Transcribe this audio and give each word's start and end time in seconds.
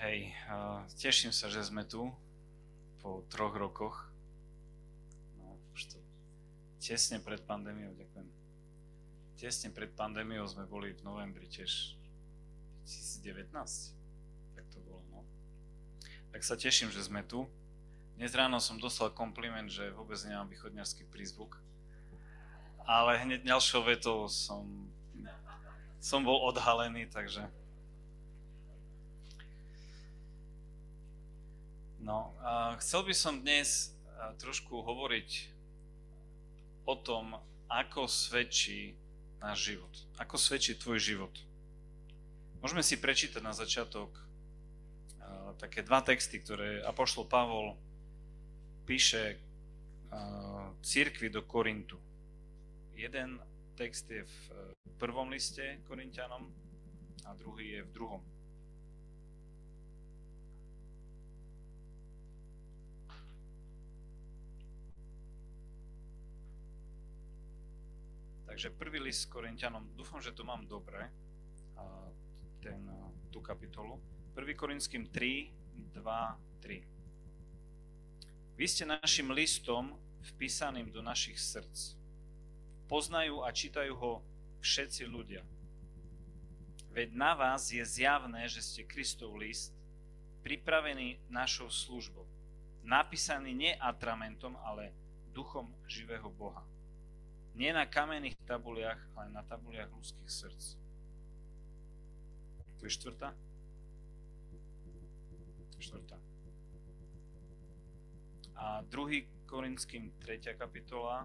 Hej, 0.00 0.32
teším 0.96 1.28
sa, 1.28 1.52
že 1.52 1.60
sme 1.60 1.84
tu 1.84 2.08
po 3.04 3.20
troch 3.28 3.52
rokoch. 3.52 4.08
No, 5.36 5.60
už 5.76 5.92
to 5.92 6.00
tesne 6.80 7.20
pred 7.20 7.44
pandémiou, 7.44 7.92
ďakujem. 7.92 8.24
Tesne 9.36 9.68
pred 9.68 9.92
pandémiou 9.92 10.48
sme 10.48 10.64
boli 10.64 10.96
v 10.96 11.04
novembri 11.04 11.44
tiež 11.52 12.00
2019. 13.20 13.52
Tak 14.56 14.64
to 14.72 14.80
bolo, 14.88 15.04
no. 15.12 15.20
Tak 16.32 16.48
sa 16.48 16.56
teším, 16.56 16.88
že 16.88 17.04
sme 17.04 17.20
tu. 17.20 17.44
Dnes 18.16 18.32
ráno 18.32 18.56
som 18.56 18.80
dostal 18.80 19.12
kompliment, 19.12 19.68
že 19.68 19.92
vôbec 19.92 20.16
nemám 20.24 20.48
východňarský 20.48 21.12
prízvuk. 21.12 21.60
Ale 22.88 23.20
hneď 23.20 23.44
ďalšou 23.44 23.84
vetou 23.84 24.32
som, 24.32 24.64
som 26.00 26.24
bol 26.24 26.40
odhalený, 26.48 27.04
takže 27.04 27.44
No, 32.00 32.32
a 32.40 32.80
chcel 32.80 33.04
by 33.04 33.12
som 33.12 33.44
dnes 33.44 33.92
trošku 34.40 34.80
hovoriť 34.80 35.52
o 36.88 36.96
tom, 36.96 37.36
ako 37.68 38.08
svedčí 38.08 38.96
náš 39.36 39.72
život. 39.72 39.92
Ako 40.16 40.40
svedčí 40.40 40.80
tvoj 40.80 40.96
život. 40.96 41.34
Môžeme 42.64 42.80
si 42.80 42.96
prečítať 42.96 43.44
na 43.44 43.52
začiatok 43.52 44.16
také 45.60 45.84
dva 45.84 46.00
texty, 46.00 46.40
ktoré 46.40 46.80
Apoštol 46.88 47.28
Pavol 47.28 47.76
píše 48.88 49.36
církvi 50.80 51.28
do 51.28 51.44
Korintu. 51.44 52.00
Jeden 52.96 53.44
text 53.76 54.08
je 54.08 54.24
v 54.24 54.40
prvom 54.96 55.28
liste 55.28 55.84
Korintianom 55.84 56.48
a 57.28 57.36
druhý 57.36 57.76
je 57.76 57.82
v 57.84 57.92
druhom. 57.92 58.24
Takže 68.50 68.74
prvý 68.74 68.98
list 68.98 69.30
Korintianom, 69.30 69.94
dúfam, 69.94 70.18
že 70.18 70.34
to 70.34 70.42
mám 70.42 70.66
dobre, 70.66 71.06
ten, 72.58 72.82
tú 73.30 73.38
kapitolu. 73.38 74.02
1. 74.34 74.42
Korinským 74.58 75.06
3, 75.06 75.94
2, 75.94 76.02
3. 76.58 76.82
Vy 78.58 78.66
ste 78.66 78.90
našim 78.90 79.30
listom 79.30 79.94
vpísaným 80.34 80.90
do 80.90 80.98
našich 80.98 81.38
srdc. 81.38 81.94
Poznajú 82.90 83.46
a 83.46 83.54
čítajú 83.54 83.94
ho 83.94 84.18
všetci 84.58 85.06
ľudia. 85.06 85.46
Veď 86.90 87.14
na 87.14 87.38
vás 87.38 87.70
je 87.70 87.86
zjavné, 87.86 88.50
že 88.50 88.66
ste 88.66 88.82
Kristov 88.82 89.38
list, 89.38 89.70
pripravený 90.42 91.22
našou 91.30 91.70
službou. 91.70 92.26
Napísaný 92.82 93.54
nie 93.54 93.72
atramentom, 93.78 94.58
ale 94.66 94.90
duchom 95.30 95.70
živého 95.86 96.26
Boha 96.34 96.66
nie 97.54 97.70
na 97.72 97.86
kamenných 97.86 98.38
tabuliach, 98.46 98.98
ale 99.16 99.32
na 99.34 99.42
tabuliach 99.42 99.90
ľudských 99.90 100.30
srdc. 100.30 100.64
To 102.78 102.82
je 102.88 102.92
štvrtá? 102.96 103.28
Štvrtá. 105.80 106.16
A 108.60 108.84
2. 108.84 109.48
Korinským 109.48 110.12
3. 110.20 110.56
kapitola 110.56 111.24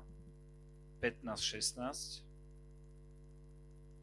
15-16 1.03 2.25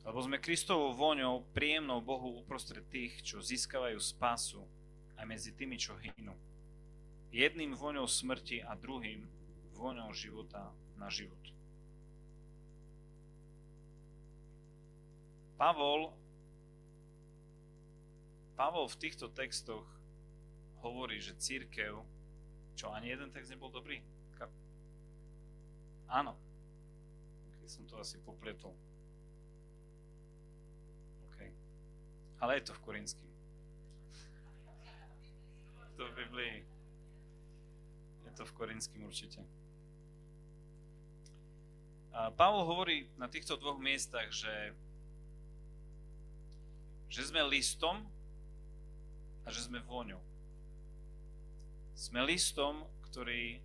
lebo 0.03 0.19
sme 0.19 0.43
Kristovou 0.43 0.99
voňou 0.99 1.47
príjemnou 1.55 2.03
Bohu 2.03 2.43
uprostred 2.43 2.83
tých, 2.91 3.23
čo 3.23 3.39
získavajú 3.39 3.99
spásu 4.03 4.67
aj 5.15 5.25
medzi 5.31 5.55
tými, 5.55 5.79
čo 5.79 5.95
hynú. 5.95 6.35
Jedným 7.31 7.79
voňou 7.79 8.11
smrti 8.11 8.67
a 8.67 8.75
druhým 8.75 9.23
voňou 9.79 10.11
života 10.11 10.75
na 10.99 11.07
život. 11.07 11.39
Pavol, 15.63 16.11
Pavol 18.59 18.91
v 18.91 18.99
týchto 18.99 19.31
textoch 19.31 19.87
hovorí, 20.83 21.23
že 21.23 21.39
církev, 21.39 22.03
čo 22.75 22.91
ani 22.91 23.15
jeden 23.15 23.31
text 23.31 23.55
nebol 23.55 23.71
dobrý? 23.71 24.03
Ka- 24.35 24.51
Áno. 26.11 26.35
Keď 27.63 27.69
som 27.71 27.87
to 27.87 27.95
asi 28.03 28.19
popletol. 28.27 28.75
OK. 31.31 31.39
Ale 32.43 32.59
je 32.59 32.67
to 32.67 32.75
v 32.75 32.83
Korinským. 32.83 33.31
To 35.95 36.03
v 36.11 36.15
Biblii. 36.27 36.57
Je 38.27 38.33
to 38.35 38.43
v 38.43 38.53
Korinským 38.59 39.07
určite. 39.07 39.47
Pavol 42.35 42.67
hovorí 42.67 43.07
na 43.15 43.31
týchto 43.31 43.55
dvoch 43.55 43.79
miestach, 43.79 44.27
že 44.35 44.75
že 47.13 47.29
sme 47.29 47.45
listom 47.45 48.01
a 49.45 49.53
že 49.53 49.69
sme 49.69 49.85
vôňou. 49.85 50.25
Sme 51.93 52.25
listom, 52.25 52.89
ktorý, 53.13 53.61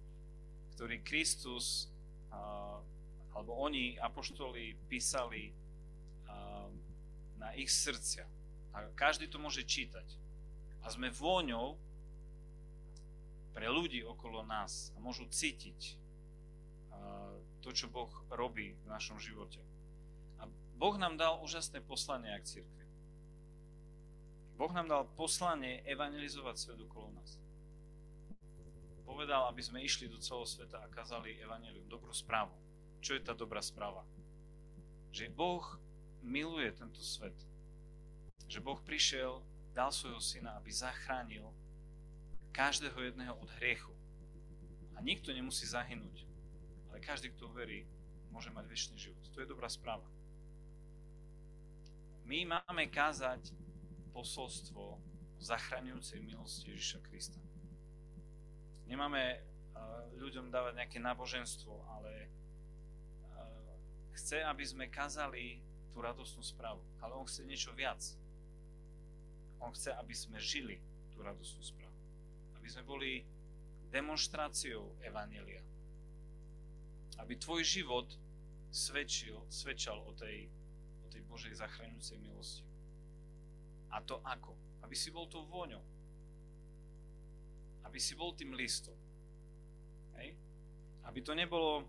ktorý 0.75 1.00
Kristus 1.00 1.88
alebo 3.31 3.56
oni, 3.63 3.96
apoštoli, 4.03 4.75
písali 4.91 5.56
na 7.40 7.56
ich 7.56 7.72
srdcia. 7.72 8.28
A 8.75 8.84
každý 9.00 9.31
to 9.31 9.40
môže 9.40 9.63
čítať. 9.63 10.03
A 10.84 10.91
sme 10.91 11.07
vôňou 11.07 11.80
pre 13.56 13.72
ľudí 13.72 14.03
okolo 14.03 14.44
nás 14.44 14.91
a 14.94 15.00
môžu 15.00 15.24
cítiť 15.24 15.96
to, 17.63 17.69
čo 17.72 17.88
Boh 17.88 18.12
robí 18.28 18.75
v 18.75 18.86
našom 18.91 19.18
živote. 19.24 19.63
A 20.44 20.52
Boh 20.75 21.00
nám 21.00 21.16
dal 21.16 21.40
úžasné 21.40 21.80
poslanie 21.80 22.30
ak 22.36 22.44
církvi. 22.44 22.76
Boh 24.57 24.73
nám 24.73 24.90
dal 24.90 25.06
poslanie 25.13 25.85
evangelizovať 25.85 26.56
svet 26.57 26.79
okolo 26.81 27.13
nás. 27.13 27.38
Povedal, 29.06 29.45
aby 29.45 29.62
sme 29.62 29.85
išli 29.85 30.09
do 30.09 30.18
celého 30.18 30.50
sveta 30.50 30.81
a 30.81 30.90
kázali 30.90 31.38
evanelium, 31.38 31.85
dobrú 31.85 32.09
správu. 32.09 32.51
Čo 33.00 33.13
je 33.13 33.22
tá 33.22 33.38
dobrá 33.38 33.62
správa? 33.62 34.01
Že 35.13 35.29
Boh 35.29 35.63
miluje 36.25 36.73
tento 36.73 37.00
svet. 37.06 37.38
Že 38.50 38.59
Boh 38.66 38.81
prišiel, 38.81 39.45
dal 39.78 39.94
svojho 39.94 40.18
syna, 40.18 40.57
aby 40.57 40.74
zachránil 40.74 41.53
každého 42.50 42.97
jedného 42.97 43.38
od 43.38 43.50
hriechu. 43.62 43.94
A 44.97 45.06
nikto 45.06 45.29
nemusí 45.29 45.69
zahynúť. 45.69 46.25
Ale 46.89 46.97
každý, 46.97 47.29
kto 47.29 47.53
verí, 47.53 47.85
môže 48.34 48.50
mať 48.50 48.66
väčší 48.66 48.97
život. 48.97 49.22
To 49.22 49.38
je 49.38 49.45
dobrá 49.45 49.69
správa. 49.69 50.09
My 52.25 52.44
máme 52.50 52.89
kázať 52.89 53.53
posolstvo 54.17 54.97
zachraňujúcej 55.38 56.17
milosti 56.25 56.73
Ježiša 56.73 57.05
Krista. 57.05 57.38
Nemáme 58.89 59.45
ľuďom 60.17 60.50
dávať 60.50 60.73
nejaké 60.81 60.97
náboženstvo, 60.97 61.85
ale 61.94 62.25
chce, 64.17 64.41
aby 64.41 64.66
sme 64.66 64.89
kázali 64.89 65.61
tú 65.94 66.01
radosnú 66.01 66.41
správu. 66.41 66.81
Ale 66.97 67.13
on 67.13 67.29
chce 67.29 67.45
niečo 67.45 67.69
viac. 67.77 68.01
On 69.61 69.69
chce, 69.69 69.94
aby 69.94 70.13
sme 70.17 70.41
žili 70.41 70.81
tú 71.13 71.22
radosnú 71.22 71.61
správu. 71.61 71.94
Aby 72.57 72.67
sme 72.73 72.83
boli 72.89 73.22
demonstráciou 73.94 74.97
Evanelia. 75.06 75.61
Aby 77.22 77.38
tvoj 77.38 77.61
život 77.61 78.09
svedčil, 78.73 79.38
svedčal 79.45 80.01
o 80.01 80.09
tej, 80.17 80.50
o 81.06 81.07
tej 81.13 81.22
Božej 81.29 81.53
zachraňujúcej 81.53 82.17
milosti. 82.17 82.66
A 83.92 84.03
to 84.03 84.20
ako? 84.24 84.53
Aby 84.84 84.96
si 84.96 85.09
bol 85.12 85.28
tou 85.31 85.48
vôňou. 85.48 85.84
Aby 87.88 88.00
si 88.00 88.13
bol 88.13 88.36
tým 88.36 88.51
listom. 88.56 88.95
Hej? 90.19 90.36
Aby 91.07 91.19
to 91.24 91.31
nebolo, 91.31 91.81
e, 91.81 91.86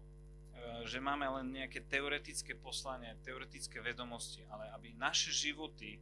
že 0.86 1.02
máme 1.02 1.26
len 1.40 1.50
nejaké 1.50 1.82
teoretické 1.86 2.54
poslanie, 2.54 3.18
teoretické 3.26 3.82
vedomosti, 3.82 4.46
ale 4.46 4.70
aby 4.78 4.94
naše 4.94 5.34
životy 5.34 5.98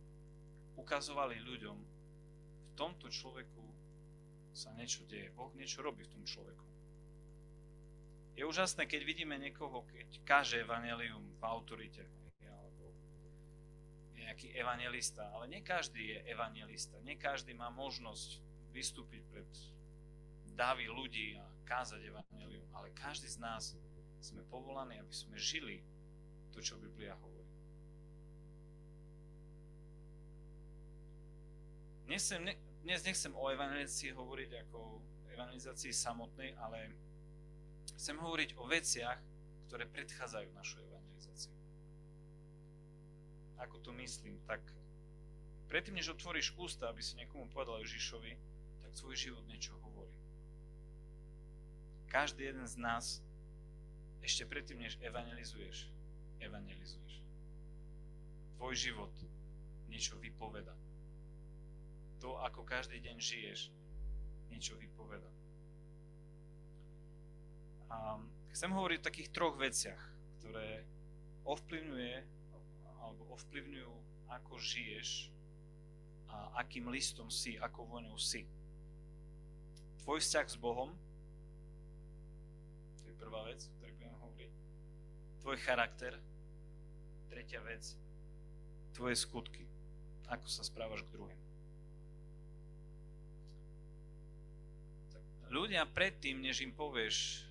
ukazovali 0.76 1.40
ľuďom, 1.40 1.76
v 1.76 2.70
tomto 2.76 3.08
človeku 3.08 3.64
sa 4.52 4.72
niečo 4.76 5.04
deje. 5.08 5.32
Boh 5.32 5.48
niečo 5.56 5.80
robí 5.80 6.04
v 6.04 6.12
tom 6.12 6.24
človeku. 6.28 6.64
Je 8.36 8.44
úžasné, 8.44 8.84
keď 8.84 9.00
vidíme 9.00 9.40
niekoho, 9.40 9.88
keď 9.88 10.20
káže 10.28 10.60
evanelium 10.60 11.24
v 11.40 11.42
autorite 11.48 12.04
nejaký 14.26 14.50
evangelista, 14.58 15.30
ale 15.30 15.46
nie 15.46 15.62
každý 15.62 16.02
je 16.02 16.18
evangelista, 16.26 16.98
nie 17.06 17.14
každý 17.14 17.54
má 17.54 17.70
možnosť 17.70 18.42
vystúpiť 18.74 19.22
pred 19.30 19.46
davy 20.58 20.90
ľudí 20.90 21.38
a 21.38 21.46
kázať 21.62 22.02
evanelium, 22.10 22.66
ale 22.74 22.90
každý 22.90 23.30
z 23.30 23.38
nás 23.38 23.78
sme 24.18 24.42
povolaní, 24.50 24.98
aby 24.98 25.14
sme 25.14 25.38
žili 25.38 25.78
to, 26.50 26.58
čo 26.58 26.74
Biblia 26.76 27.14
hovorí. 27.14 27.46
Nesem, 32.10 32.42
ne, 32.42 32.54
dnes 32.82 33.02
nechcem 33.02 33.34
o 33.34 33.50
evangelizácii 33.50 34.14
hovoriť 34.14 34.50
ako 34.66 34.78
evangelizácii 35.34 35.90
samotnej, 35.90 36.54
ale 36.58 36.94
chcem 37.98 38.14
hovoriť 38.14 38.54
o 38.58 38.66
veciach, 38.70 39.18
ktoré 39.66 39.90
predchádzajú 39.90 40.48
našu 40.54 40.78
evangelizáciu. 40.86 41.55
Ako 43.58 43.80
to 43.80 43.92
myslím? 43.96 44.38
Tak 44.44 44.60
predtým, 45.68 45.96
než 45.96 46.12
otvoríš 46.12 46.52
ústa, 46.56 46.88
aby 46.88 47.00
si 47.02 47.16
niekomu 47.16 47.48
povedal 47.48 47.80
Ježišovi, 47.80 48.32
tak 48.84 48.90
tvoj 48.94 49.16
život 49.16 49.44
niečo 49.48 49.74
hovorí. 49.80 50.14
Každý 52.12 52.48
jeden 52.48 52.68
z 52.68 52.76
nás 52.78 53.24
ešte 54.24 54.46
predtým, 54.46 54.80
než 54.80 54.96
evangelizuješ, 55.02 55.88
evangelizuješ. 56.40 57.12
Tvoj 58.56 58.74
život 58.74 59.12
niečo 59.88 60.16
vypoveda 60.16 60.76
to, 62.26 62.42
ako 62.42 62.64
každý 62.64 62.98
deň 63.00 63.16
žiješ, 63.20 63.70
niečo 64.50 64.74
vypoveda. 64.74 65.30
A 67.86 68.18
chcem 68.50 68.74
hovoriť 68.74 68.98
o 68.98 69.06
takých 69.06 69.30
troch 69.30 69.54
veciach, 69.54 70.00
ktoré 70.40 70.82
ovplyvňuje 71.46 72.14
alebo 73.06 73.30
ovplyvňujú, 73.38 73.94
ako 74.26 74.58
žiješ 74.58 75.30
a 76.26 76.58
akým 76.58 76.90
listom 76.90 77.30
si, 77.30 77.54
ako 77.54 77.86
voňou 77.86 78.18
si. 78.18 78.42
Tvoj 80.02 80.18
vzťah 80.18 80.46
s 80.50 80.58
Bohom, 80.58 80.90
to 82.98 83.02
je 83.06 83.14
prvá 83.14 83.46
vec, 83.46 83.62
o 83.62 83.70
ktorej 83.78 83.94
budem 83.94 84.16
hovoriť. 84.18 84.52
Tvoj 85.46 85.56
charakter, 85.62 86.12
tretia 87.30 87.62
vec, 87.62 87.94
tvoje 88.90 89.14
skutky, 89.14 89.62
ako 90.26 90.46
sa 90.50 90.66
správaš 90.66 91.06
k 91.06 91.14
druhým. 91.14 91.46
ľudia 95.56 95.86
predtým, 95.86 96.42
než 96.42 96.60
im 96.62 96.74
povieš 96.74 97.46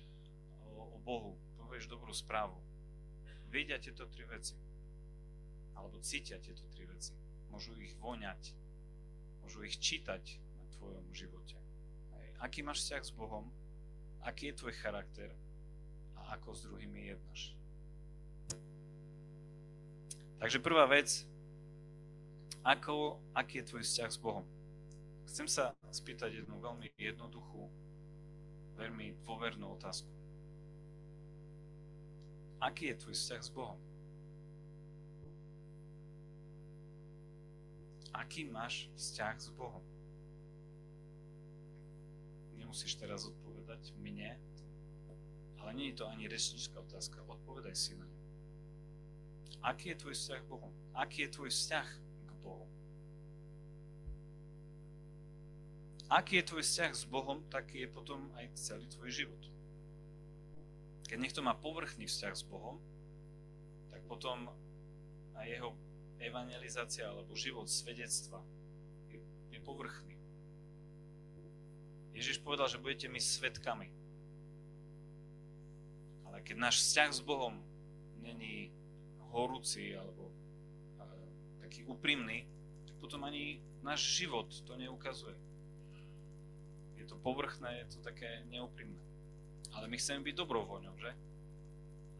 o, 0.76 0.96
o 0.96 0.98
Bohu, 1.00 1.32
povieš 1.56 1.88
dobrú 1.88 2.12
správu, 2.12 2.56
vidia 3.48 3.80
tieto 3.80 4.06
tri 4.06 4.24
veci. 4.28 4.54
Alebo 5.76 6.00
cítia 6.00 6.40
tieto 6.40 6.64
tri 6.72 6.88
veci. 6.88 7.12
Môžu 7.52 7.76
ich 7.78 7.94
voňať. 8.00 8.56
Môžu 9.44 9.62
ich 9.62 9.78
čítať 9.78 10.40
na 10.58 10.64
tvojom 10.76 11.06
živote. 11.14 11.60
Hej. 12.16 12.26
Aký 12.42 12.64
máš 12.64 12.82
vzťah 12.82 13.02
s 13.04 13.12
Bohom, 13.14 13.52
aký 14.24 14.50
je 14.50 14.58
tvoj 14.58 14.74
charakter 14.80 15.30
a 16.16 16.34
ako 16.34 16.56
s 16.56 16.64
druhými 16.66 17.14
jednáš. 17.14 17.54
Takže 20.36 20.58
prvá 20.60 20.84
vec, 20.90 21.24
ako, 22.66 23.22
aký 23.32 23.62
je 23.62 23.68
tvoj 23.70 23.82
vzťah 23.86 24.10
s 24.10 24.18
Bohom. 24.18 24.44
Chcem 25.30 25.46
sa 25.46 25.72
spýtať 25.94 26.42
jednu 26.42 26.58
veľmi 26.58 26.90
jednoduchú 26.98 27.70
veľmi 28.76 29.16
dôvernú 29.24 29.72
otázku. 29.78 30.10
Aký 32.60 32.92
je 32.92 33.00
tvoj 33.00 33.14
vzťah 33.16 33.42
s 33.42 33.50
Bohom? 33.52 33.78
Aký 38.14 38.46
máš 38.46 38.90
vzťah 38.94 39.34
s 39.40 39.48
Bohom? 39.54 39.82
Nemusíš 42.58 42.98
teraz 42.98 43.26
odpovedať 43.26 43.94
mne, 43.98 44.38
ale 45.58 45.70
nie 45.74 45.90
je 45.90 46.02
to 46.02 46.10
ani 46.10 46.26
rečníčka 46.30 46.78
otázka. 46.82 47.22
Odpovedaj 47.26 47.74
si 47.74 47.94
na 47.98 48.06
ňu. 48.06 48.20
Aký 49.62 49.90
je 49.90 49.98
tvoj 49.98 50.14
vzťah 50.14 50.40
s 50.42 50.46
Bohom? 50.46 50.72
Aký 50.94 51.26
je 51.26 51.30
tvoj 51.30 51.50
vzťah 51.50 51.88
k 52.26 52.32
Bohu? 52.42 52.66
aký 56.06 56.38
je 56.38 56.46
tvoj 56.46 56.62
vzťah 56.62 56.92
s 56.94 57.04
Bohom, 57.04 57.42
taký 57.50 57.82
je 57.86 57.88
potom 57.90 58.30
aj 58.38 58.54
celý 58.54 58.86
tvoj 58.86 59.10
život. 59.10 59.42
Keď 61.06 61.18
niekto 61.18 61.42
má 61.42 61.54
povrchný 61.54 62.06
vzťah 62.06 62.34
s 62.34 62.46
Bohom, 62.46 62.78
tak 63.90 64.02
potom 64.06 64.50
aj 65.34 65.46
jeho 65.46 65.70
evangelizácia 66.20 67.08
alebo 67.08 67.36
život 67.36 67.68
svedectva 67.68 68.40
je, 69.12 69.20
je 69.52 69.60
povrchný. 69.60 70.14
Ježiš 72.16 72.40
povedal, 72.40 72.68
že 72.72 72.80
budete 72.80 73.12
my 73.12 73.20
svetkami. 73.20 73.88
Ale 76.24 76.40
keď 76.40 76.56
náš 76.56 76.80
vzťah 76.80 77.10
s 77.12 77.20
Bohom 77.20 77.60
není 78.24 78.72
horúci 79.32 79.92
alebo 79.92 80.32
taký 81.60 81.84
úprimný, 81.84 82.48
tak 82.88 82.96
potom 82.96 83.20
ani 83.28 83.60
náš 83.84 84.00
život 84.16 84.48
to 84.64 84.72
neukazuje 84.80 85.36
je 87.06 87.14
to 87.14 87.22
povrchné, 87.22 87.86
je 87.86 87.86
to 87.94 87.98
také 88.02 88.42
neúprimné. 88.50 88.98
Ale 89.70 89.86
my 89.86 89.94
chceme 89.94 90.26
byť 90.26 90.34
dobrou 90.34 90.66
voňou, 90.66 90.98
že? 90.98 91.14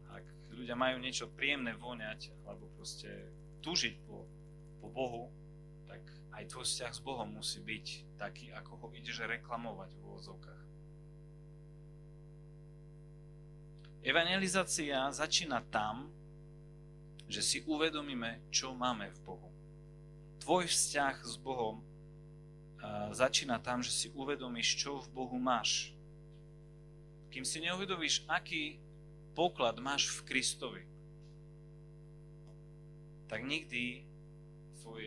Ak 0.07 0.23
ľudia 0.55 0.79
majú 0.79 1.03
niečo 1.03 1.27
príjemné 1.27 1.75
voňať, 1.75 2.31
alebo 2.47 2.71
proste 2.79 3.11
túžiť 3.61 3.95
po, 4.05 4.25
po 4.81 4.87
Bohu, 4.91 5.23
tak 5.87 6.01
aj 6.37 6.43
tvoj 6.51 6.65
vzťah 6.65 6.91
s 6.93 7.01
Bohom 7.01 7.29
musí 7.33 7.59
byť 7.61 7.85
taký, 8.17 8.53
ako 8.53 8.71
ho 8.77 8.87
ideš 8.93 9.25
reklamovať 9.25 9.89
v 9.97 10.01
úvozovkách. 10.05 10.63
Evangelizácia 14.07 15.11
začína 15.11 15.65
tam, 15.67 16.07
že 17.27 17.43
si 17.43 17.57
uvedomíme, 17.67 18.39
čo 18.47 18.71
máme 18.71 19.11
v 19.11 19.19
Bohu. 19.27 19.49
Tvoj 20.39 20.71
vzťah 20.71 21.15
s 21.27 21.35
Bohom 21.35 21.83
začína 23.11 23.59
tam, 23.59 23.83
že 23.83 23.91
si 23.91 24.07
uvedomíš, 24.15 24.79
čo 24.79 25.03
v 25.03 25.11
Bohu 25.11 25.35
máš. 25.35 25.91
Kým 27.27 27.43
si 27.43 27.59
neuvedomíš, 27.59 28.23
aký 28.31 28.79
poklad 29.35 29.75
máš 29.83 30.07
v 30.07 30.23
Kristovi, 30.23 30.81
tak 33.27 33.43
nikdy 33.43 34.07
tvoj, 34.81 35.03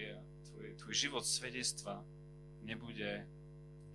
tvoj, 0.52 0.66
tvoj 0.76 0.94
život 0.94 1.24
svedectva 1.24 2.04
nebude 2.62 3.24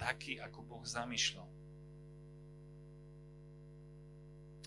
taký, 0.01 0.42
ako 0.42 0.66
Boh 0.66 0.83
zamýšľal. 0.83 1.48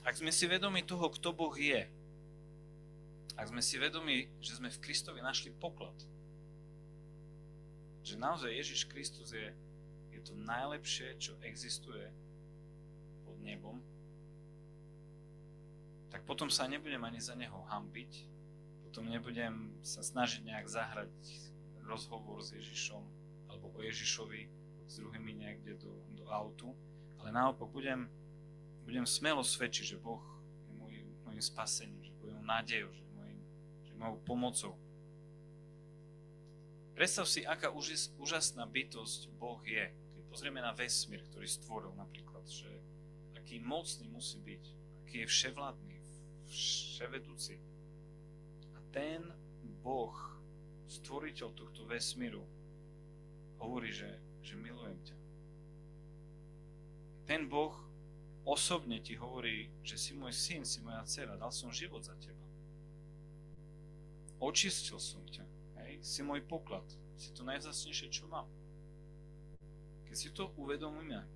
Ak 0.07 0.17
sme 0.17 0.33
si 0.33 0.49
vedomi 0.49 0.87
toho, 0.87 1.11
kto 1.13 1.35
Boh 1.35 1.53
je, 1.53 1.85
ak 3.37 3.47
sme 3.51 3.61
si 3.61 3.77
vedomi, 3.77 4.31
že 4.41 4.57
sme 4.57 4.73
v 4.73 4.83
Kristovi 4.83 5.21
našli 5.21 5.53
poklad, 5.53 5.95
že 8.07 8.17
naozaj 8.17 8.51
Ježiš 8.51 8.89
Kristus 8.89 9.37
je, 9.37 9.53
je 10.15 10.21
to 10.25 10.33
najlepšie, 10.33 11.19
čo 11.21 11.37
existuje 11.45 12.09
pod 13.29 13.37
nebom, 13.45 13.85
tak 16.09 16.25
potom 16.25 16.49
sa 16.49 16.65
nebudem 16.65 17.05
ani 17.05 17.21
za 17.21 17.37
neho 17.37 17.69
hambiť, 17.69 18.38
potom 18.89 19.05
nebudem 19.05 19.77
sa 19.85 20.01
snažiť 20.01 20.49
nejak 20.49 20.65
zahrať 20.65 21.13
rozhovor 21.85 22.41
s 22.41 22.57
Ježišom 22.57 23.05
alebo 23.53 23.69
o 23.77 23.85
Ježišovi 23.85 24.49
s 24.89 24.97
druhými 24.97 25.37
niekde 25.37 25.77
do, 25.77 25.93
do 26.17 26.25
autu, 26.33 26.73
ale 27.21 27.29
naopak 27.29 27.69
budem, 27.69 28.09
budem 28.89 29.05
smelo 29.05 29.45
svedčiť, 29.45 29.93
že 29.93 30.01
Boh 30.01 30.25
je 30.65 30.73
môj, 30.73 31.05
môjim 31.29 31.45
spasením, 31.45 32.01
že 32.01 32.17
je 32.17 32.33
nádejou, 32.41 32.89
že, 32.97 33.05
môjim, 33.13 33.41
mojou 34.01 34.17
pomocou, 34.25 34.73
Predstav 36.99 37.31
si, 37.31 37.47
aká 37.47 37.71
úžasná 38.19 38.67
bytosť 38.67 39.31
Boh 39.39 39.63
je. 39.63 39.87
Keď 39.87 40.25
pozrieme 40.35 40.59
na 40.59 40.75
vesmír, 40.75 41.23
ktorý 41.31 41.47
stvoril 41.47 41.95
napríklad, 41.95 42.43
že 42.51 42.67
aký 43.39 43.63
mocný 43.63 44.11
musí 44.11 44.43
byť, 44.43 44.65
aký 45.07 45.23
je 45.23 45.27
vševládny, 45.31 45.97
vševedúci. 46.51 47.63
Ten 48.99 49.23
Boh, 49.79 50.19
stvoriteľ 50.91 51.55
tohto 51.55 51.87
vesmíru, 51.87 52.43
hovorí, 53.63 53.95
že, 53.95 54.11
že 54.43 54.59
milujem 54.59 54.99
ťa. 55.07 55.17
Ten 57.31 57.47
Boh 57.47 57.79
osobne 58.43 58.99
ti 58.99 59.15
hovorí, 59.15 59.71
že 59.87 59.95
si 59.95 60.19
môj 60.19 60.35
syn, 60.35 60.67
si 60.67 60.83
moja 60.83 61.07
dcera, 61.07 61.39
dal 61.39 61.55
som 61.55 61.71
život 61.71 62.03
za 62.03 62.19
teba. 62.19 62.43
Očistil 64.43 64.99
som 64.99 65.23
ťa 65.31 65.47
si 66.03 66.23
môj 66.23 66.43
poklad, 66.47 66.85
si 67.19 67.35
to 67.35 67.43
najvzácnejšie, 67.43 68.11
čo 68.13 68.31
mám. 68.31 68.47
Keď 70.07 70.17
si 70.17 70.29
to 70.31 70.55
uvedomíme, 70.57 71.27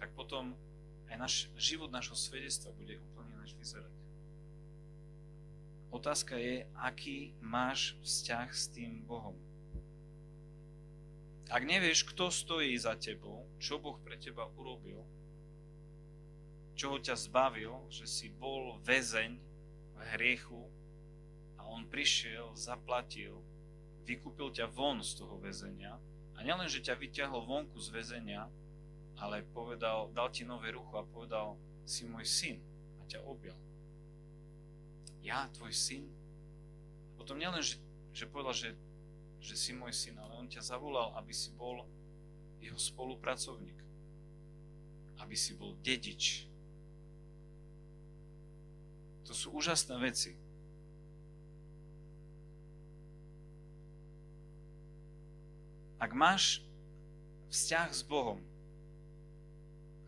tak 0.00 0.10
potom 0.16 0.56
aj 1.08 1.16
náš 1.16 1.34
život 1.56 1.92
nášho 1.92 2.16
svedectva 2.16 2.74
bude 2.74 2.98
úplne 2.98 3.30
ináč 3.38 3.54
vyzerať. 3.54 4.03
Otázka 5.94 6.34
je, 6.34 6.66
aký 6.74 7.38
máš 7.38 7.94
vzťah 8.02 8.48
s 8.50 8.66
tým 8.66 9.06
Bohom. 9.06 9.38
Ak 11.46 11.62
nevieš, 11.62 12.02
kto 12.10 12.34
stojí 12.34 12.74
za 12.74 12.98
tebou, 12.98 13.46
čo 13.62 13.78
Boh 13.78 13.94
pre 14.02 14.18
teba 14.18 14.50
urobil, 14.58 15.06
čoho 16.74 16.98
ťa 16.98 17.14
zbavil, 17.14 17.78
že 17.94 18.10
si 18.10 18.26
bol 18.26 18.82
väzeň 18.82 19.38
v 19.94 19.98
hriechu, 20.18 20.66
on 21.74 21.86
prišiel, 21.90 22.54
zaplatil, 22.54 23.38
vykúpil 24.06 24.50
ťa 24.50 24.70
von 24.70 25.02
z 25.02 25.18
toho 25.18 25.38
väzenia 25.42 25.98
A 26.34 26.42
nielen, 26.42 26.66
že 26.66 26.82
ťa 26.82 26.98
vyťahol 26.98 27.46
vonku 27.46 27.78
z 27.78 27.94
väzenia, 27.94 28.50
ale 29.18 29.46
povedal, 29.54 30.10
dal 30.10 30.30
ti 30.34 30.42
nové 30.42 30.74
rucho 30.74 30.98
a 30.98 31.06
povedal, 31.06 31.54
si 31.86 32.02
môj 32.06 32.26
syn 32.26 32.58
a 32.98 33.06
ťa 33.06 33.22
objal. 33.22 33.54
Ja, 35.24 35.48
tvoj 35.56 35.72
syn. 35.72 36.04
Potom 37.16 37.40
nielen, 37.40 37.64
že, 37.64 37.80
že 38.12 38.28
povedal, 38.28 38.52
že, 38.52 38.70
že 39.40 39.56
si 39.56 39.72
môj 39.72 39.96
syn, 39.96 40.20
ale 40.20 40.36
on 40.36 40.44
ťa 40.44 40.60
zavolal, 40.60 41.16
aby 41.16 41.32
si 41.32 41.48
bol 41.56 41.88
jeho 42.60 42.76
spolupracovník. 42.76 43.80
Aby 45.24 45.32
si 45.32 45.56
bol 45.56 45.72
dedič. 45.80 46.44
To 49.24 49.32
sú 49.32 49.56
úžasné 49.56 49.96
veci. 49.96 50.36
Ak 55.96 56.12
máš 56.12 56.60
vzťah 57.48 57.88
s 57.88 58.04
Bohom, 58.04 58.44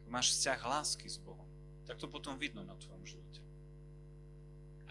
ak 0.04 0.08
máš 0.12 0.37
vzťah 0.37 0.61
lásky 0.61 1.08
s 1.08 1.16
Bohom, 1.16 1.49
tak 1.88 1.96
to 1.96 2.04
potom 2.04 2.37
vidno 2.37 2.61
na 2.61 2.76
tvojom 2.76 3.00
živote. 3.08 3.46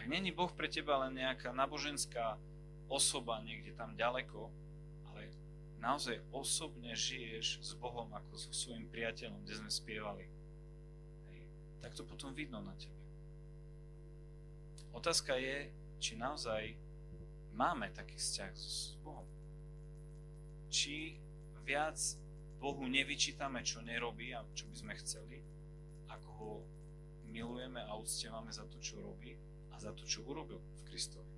Není 0.05 0.31
Boh 0.31 0.51
pre 0.53 0.69
teba 0.69 1.01
len 1.05 1.17
nejaká 1.17 1.49
náboženská 1.49 2.37
osoba 2.85 3.41
niekde 3.41 3.73
tam 3.73 3.97
ďaleko, 3.97 4.53
ale 5.09 5.33
naozaj 5.81 6.21
osobne 6.29 6.93
žiješ 6.93 7.61
s 7.61 7.71
Bohom 7.73 8.09
ako 8.13 8.37
so 8.37 8.53
svojim 8.53 8.85
priateľom, 8.89 9.41
kde 9.41 9.65
sme 9.65 9.71
spievali, 9.73 10.25
hej, 11.33 11.41
tak 11.81 11.97
to 11.97 12.05
potom 12.05 12.37
vidno 12.37 12.61
na 12.61 12.77
tebe. 12.77 12.93
Otázka 14.93 15.35
je, 15.41 15.73
či 15.97 16.13
naozaj 16.15 16.77
máme 17.57 17.89
taký 17.91 18.15
vzťah 18.15 18.53
s 18.53 18.93
Bohom 19.01 19.25
či 20.75 21.15
viac 21.63 21.95
Bohu 22.59 22.83
nevyčítame, 22.83 23.63
čo 23.63 23.79
nerobí 23.79 24.35
a 24.35 24.43
čo 24.51 24.67
by 24.67 24.75
sme 24.75 24.93
chceli, 24.99 25.39
ako 26.11 26.29
ho 26.35 26.51
milujeme 27.31 27.79
a 27.79 27.95
uctievame 27.95 28.51
za 28.51 28.67
to, 28.67 28.75
čo 28.83 28.99
robí 28.99 29.39
a 29.75 29.79
za 29.83 29.91
to, 29.91 30.07
čo 30.07 30.23
urobil 30.23 30.57
v 30.57 30.81
Kristovi. 30.87 31.35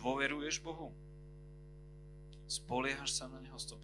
Dôveruješ 0.00 0.64
Bohu? 0.64 0.96
Spoliehaš 2.48 3.12
sa 3.12 3.28
na 3.28 3.42
Neho 3.44 3.58
100%? 3.58 3.76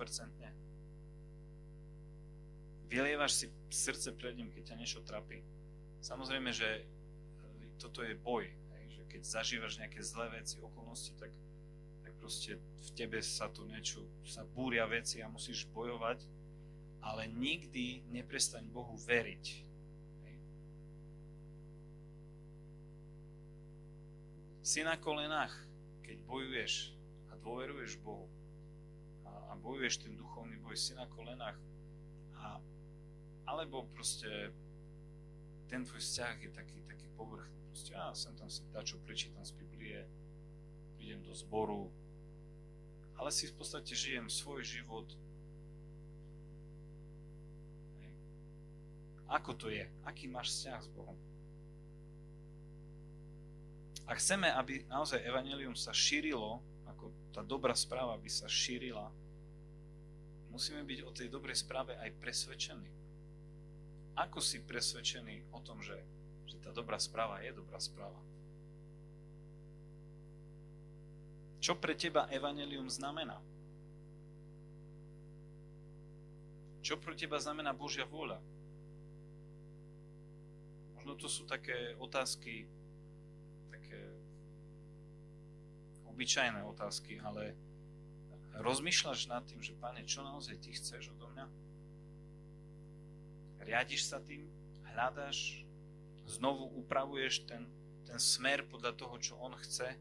Vylievaš 2.89 3.33
si 3.45 3.47
srdce 3.69 4.13
pred 4.17 4.37
ním, 4.37 4.49
keď 4.53 4.73
ťa 4.73 4.77
niečo 4.81 5.01
trápi? 5.05 5.45
Samozrejme, 6.01 6.53
že 6.53 6.85
toto 7.81 8.05
je 8.05 8.15
boj, 8.15 8.47
keď 9.13 9.23
zažívaš 9.29 9.77
nejaké 9.77 10.01
zlé 10.01 10.41
veci, 10.41 10.57
okolnosti, 10.65 11.13
tak, 11.21 11.29
tak 12.01 12.13
proste 12.17 12.57
v 12.57 12.91
tebe 12.97 13.21
sa 13.21 13.53
tu 13.53 13.69
niečo, 13.69 14.01
sa 14.25 14.41
búria 14.41 14.89
veci 14.89 15.21
a 15.21 15.29
musíš 15.29 15.69
bojovať, 15.69 16.25
ale 17.05 17.29
nikdy 17.29 18.09
neprestaň 18.09 18.65
Bohu 18.73 18.97
veriť. 18.97 19.72
Si 24.63 24.87
na 24.87 24.95
kolenách, 24.95 25.51
keď 26.07 26.23
bojuješ 26.23 26.95
a 27.31 27.37
dôveruješ 27.43 27.99
Bohu 27.99 28.31
a, 29.27 29.31
a 29.51 29.53
bojuješ 29.59 30.07
ten 30.07 30.15
duchovný 30.15 30.57
boj, 30.63 30.79
si 30.79 30.95
na 30.95 31.11
kolenách 31.11 31.59
a, 32.39 32.63
alebo 33.51 33.91
proste 33.91 34.55
ten 35.67 35.83
tvoj 35.83 35.99
vzťah 35.99 36.35
je 36.47 36.51
taký, 36.55 36.79
taký 36.87 37.11
povrchný 37.19 37.63
Proste, 37.73 37.97
ja 37.97 38.13
sem 38.13 38.37
tam 38.37 38.53
si 38.53 38.61
čo 38.85 39.01
prečítam 39.01 39.41
z 39.49 39.57
Biblie, 39.57 40.05
prídem 41.01 41.25
do 41.25 41.33
zboru, 41.33 41.89
ale 43.17 43.33
si 43.33 43.49
v 43.49 43.57
podstate 43.57 43.97
žijem 43.97 44.29
svoj 44.29 44.61
život. 44.61 45.09
Ako 49.25 49.57
to 49.57 49.73
je? 49.73 49.89
Aký 50.05 50.29
máš 50.29 50.53
vzťah 50.53 50.81
s 50.85 50.89
Bohom? 50.93 51.17
Ak 54.07 54.19
chceme, 54.19 54.51
aby 54.51 54.83
naozaj 54.91 55.23
evanelium 55.23 55.79
sa 55.79 55.95
šírilo, 55.95 56.59
ako 56.91 57.11
tá 57.31 57.41
dobrá 57.41 57.73
správa 57.73 58.19
by 58.19 58.31
sa 58.31 58.51
šírila, 58.51 59.09
musíme 60.51 60.85
byť 60.85 61.01
o 61.07 61.11
tej 61.15 61.29
dobrej 61.33 61.63
správe 61.63 61.97
aj 61.97 62.13
presvedčení. 62.21 62.91
Ako 64.19 64.43
si 64.45 64.61
presvedčený 64.61 65.55
o 65.55 65.61
tom, 65.65 65.81
že 65.81 65.97
tá 66.63 66.71
dobrá 66.71 66.95
správa 67.01 67.43
je 67.43 67.51
dobrá 67.51 67.81
správa. 67.83 68.21
Čo 71.63 71.79
pre 71.79 71.95
teba 71.95 72.31
evanelium 72.31 72.87
znamená? 72.91 73.39
Čo 76.83 76.99
pre 76.99 77.15
teba 77.15 77.39
znamená 77.39 77.71
Božia 77.71 78.03
vôľa? 78.03 78.43
Možno 80.99 81.15
to 81.15 81.31
sú 81.31 81.47
také 81.47 81.95
otázky, 81.99 82.67
obyčajné 86.13 86.61
otázky, 86.69 87.19
ale 87.25 87.57
rozmýšľaš 88.61 89.33
nad 89.33 89.43
tým, 89.49 89.65
že 89.65 89.73
Pane, 89.81 90.05
čo 90.05 90.21
naozaj 90.21 90.61
Ty 90.61 90.71
chceš 90.77 91.11
odo 91.17 91.27
mňa? 91.33 91.47
Riadiš 93.65 94.13
sa 94.13 94.21
tým? 94.21 94.45
Hľadáš 94.93 95.65
znovu 96.29 96.69
upravuješ 96.85 97.49
ten, 97.49 97.65
ten 98.05 98.21
smer 98.21 98.63
podľa 98.69 98.93
toho, 98.93 99.17
čo 99.17 99.35
on 99.41 99.57
chce, 99.57 99.97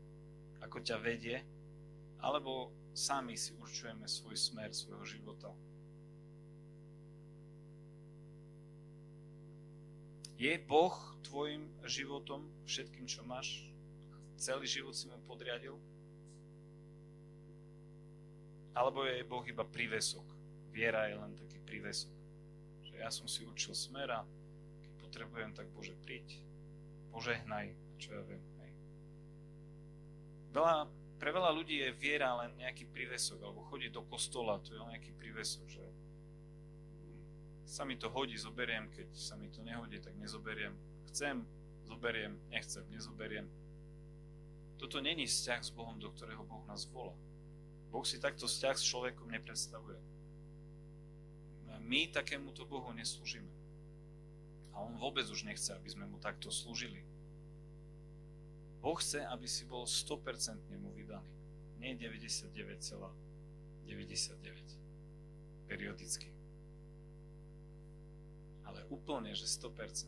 ako 0.60 0.84
ťa 0.84 0.98
vedie, 1.00 1.42
alebo 2.22 2.70
sami 2.94 3.40
si 3.40 3.56
určujeme 3.56 4.06
svoj 4.06 4.36
smer 4.36 4.76
svojho 4.76 5.06
života. 5.08 5.50
Je 10.42 10.58
Boh 10.58 10.98
tvojim 11.22 11.70
životom, 11.86 12.50
všetkým, 12.66 13.06
čo 13.06 13.22
máš? 13.22 13.70
Celý 14.42 14.66
život 14.66 14.98
si 14.98 15.06
mu 15.06 15.22
podriadil? 15.30 15.78
Alebo 18.72 19.04
je 19.04 19.28
Boh 19.28 19.44
iba 19.44 19.68
prívesok? 19.68 20.24
Viera 20.72 21.12
je 21.12 21.16
len 21.20 21.36
taký 21.36 21.60
prívesok. 21.60 22.16
Že 22.88 22.94
ja 23.04 23.10
som 23.12 23.28
si 23.28 23.44
určil 23.44 23.76
smer 23.76 24.08
a 24.12 24.24
potrebujem, 25.04 25.52
tak 25.52 25.68
Bože, 25.76 25.92
príď, 26.08 26.40
požehnaj, 27.12 27.76
čo 28.00 28.16
ja 28.16 28.24
viem. 28.24 28.40
Hej. 28.64 28.72
Veľa, 30.56 30.88
pre 31.20 31.30
veľa 31.36 31.52
ľudí 31.52 31.84
je 31.84 31.92
viera 32.00 32.32
len 32.40 32.56
nejaký 32.56 32.88
prívesok, 32.88 33.44
alebo 33.44 33.68
chodiť 33.68 33.92
do 33.92 34.08
kostola, 34.08 34.64
to 34.64 34.72
je 34.72 34.80
len 34.80 34.96
nejaký 34.96 35.12
prívesok, 35.20 35.68
že 35.68 35.84
sa 37.68 37.84
mi 37.84 37.96
to 37.96 38.08
hodí, 38.12 38.36
zoberiem, 38.36 38.88
keď 38.92 39.08
sa 39.16 39.36
mi 39.36 39.48
to 39.48 39.64
nehodí, 39.64 40.00
tak 40.00 40.16
nezoberiem. 40.16 40.76
Chcem, 41.12 41.44
zoberiem, 41.88 42.40
nechcem, 42.52 42.84
nezoberiem. 42.92 43.48
Toto 44.76 45.00
není 45.00 45.28
vzťah 45.28 45.60
s 45.64 45.72
Bohom, 45.72 45.96
do 46.00 46.12
ktorého 46.12 46.44
Boh 46.44 46.64
nás 46.68 46.84
volá. 46.88 47.16
Boh 47.92 48.08
si 48.08 48.18
takto 48.24 48.48
vzťah 48.48 48.76
s 48.80 48.88
človekom 48.88 49.28
nepredstavuje. 49.28 50.00
My 51.92 52.08
takémuto 52.08 52.64
Bohu 52.64 52.96
neslúžime. 52.96 53.52
A 54.72 54.80
on 54.80 54.96
vôbec 54.96 55.28
už 55.28 55.44
nechce, 55.44 55.76
aby 55.76 55.92
sme 55.92 56.08
mu 56.08 56.16
takto 56.24 56.48
slúžili. 56.48 57.04
Boh 58.80 58.96
chce, 58.96 59.20
aby 59.28 59.44
si 59.44 59.68
bol 59.68 59.84
100% 59.84 60.72
mu 60.80 60.96
vydaný. 60.96 61.28
Nie 61.84 62.00
99,99. 62.00 63.84
Periodicky. 65.68 66.32
Ale 68.64 68.88
úplne, 68.88 69.36
že 69.36 69.46
100%. 69.52 70.08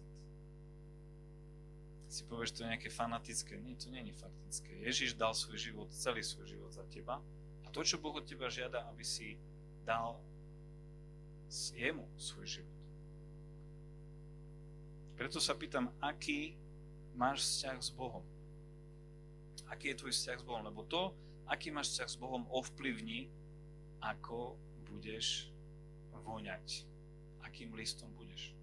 Si 2.13 2.23
povieš, 2.29 2.53
to 2.53 2.63
je 2.63 2.71
nejaké 2.71 2.93
fanatické. 2.93 3.57
Nie, 3.59 3.75
to 3.75 3.89
nie 3.89 4.05
je 4.07 4.15
fanatické. 4.15 4.71
Ježiš 4.85 5.17
dal 5.17 5.33
svoj 5.33 5.57
život, 5.57 5.89
celý 5.91 6.21
svoj 6.21 6.45
život 6.47 6.71
za 6.71 6.85
teba. 6.87 7.19
To, 7.73 7.81
čo 7.81 7.97
Boh 7.97 8.13
od 8.13 8.25
teba 8.25 8.53
žiada, 8.53 8.85
aby 8.93 9.01
si 9.01 9.35
dal 9.81 10.21
jemu 11.73 12.05
svoj 12.17 12.61
život. 12.61 12.79
Preto 15.13 15.37
sa 15.37 15.53
pýtam, 15.53 15.93
aký 16.01 16.57
máš 17.13 17.45
vzťah 17.45 17.77
s 17.81 17.89
Bohom? 17.93 18.25
Aký 19.69 19.93
je 19.93 19.99
tvoj 20.01 20.13
vzťah 20.13 20.37
s 20.41 20.45
Bohom? 20.45 20.65
Lebo 20.65 20.81
to, 20.85 21.13
aký 21.45 21.69
máš 21.69 21.93
vzťah 21.93 22.09
s 22.09 22.17
Bohom, 22.17 22.43
ovplyvní, 22.49 23.29
ako 24.01 24.57
budeš 24.89 25.53
voňať. 26.25 26.85
Akým 27.45 27.73
listom 27.77 28.09
budeš. 28.17 28.53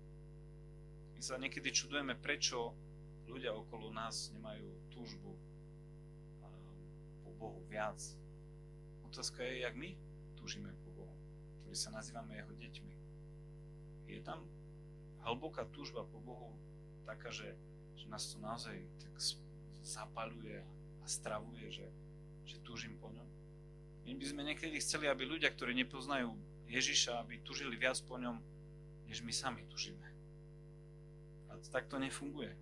My 1.15 1.23
sa 1.23 1.39
niekedy 1.39 1.71
čudujeme, 1.71 2.19
prečo 2.19 2.75
ľudia 3.31 3.55
okolo 3.55 3.95
nás 3.95 4.35
nemajú 4.35 4.67
túžbu 4.91 5.31
po 7.23 7.31
Bohu 7.39 7.63
viac. 7.71 8.20
Otázka 9.11 9.43
je, 9.43 9.67
jak 9.67 9.75
my 9.75 9.99
túžime 10.39 10.71
po 10.87 10.91
Bohu, 10.95 11.17
ktorí 11.67 11.75
sa 11.75 11.91
nazývame 11.91 12.39
jeho 12.39 12.55
deťmi. 12.55 12.95
Je 14.07 14.23
tam 14.23 14.47
hlboká 15.27 15.67
túžba 15.75 16.07
po 16.07 16.23
Bohu 16.23 16.55
taká, 17.03 17.35
že, 17.35 17.59
že 17.99 18.07
nás 18.07 18.31
to 18.31 18.39
naozaj 18.39 18.79
tak 19.03 19.15
zapaluje 19.83 20.63
a 21.03 21.05
stravuje, 21.11 21.75
že, 21.75 21.91
že 22.47 22.63
túžim 22.63 22.95
po 23.03 23.11
ňom. 23.11 23.27
My 24.07 24.15
by 24.15 24.27
sme 24.31 24.47
niekedy 24.47 24.79
chceli, 24.79 25.11
aby 25.11 25.27
ľudia, 25.27 25.51
ktorí 25.51 25.75
nepoznajú 25.75 26.31
Ježiša, 26.71 27.27
aby 27.27 27.43
tužili 27.43 27.75
viac 27.75 27.99
po 28.07 28.15
ňom, 28.15 28.39
než 29.11 29.27
my 29.27 29.35
sami 29.35 29.67
tužíme. 29.67 30.07
A 31.51 31.59
tak 31.75 31.91
to 31.91 31.99
nefunguje. 31.99 32.55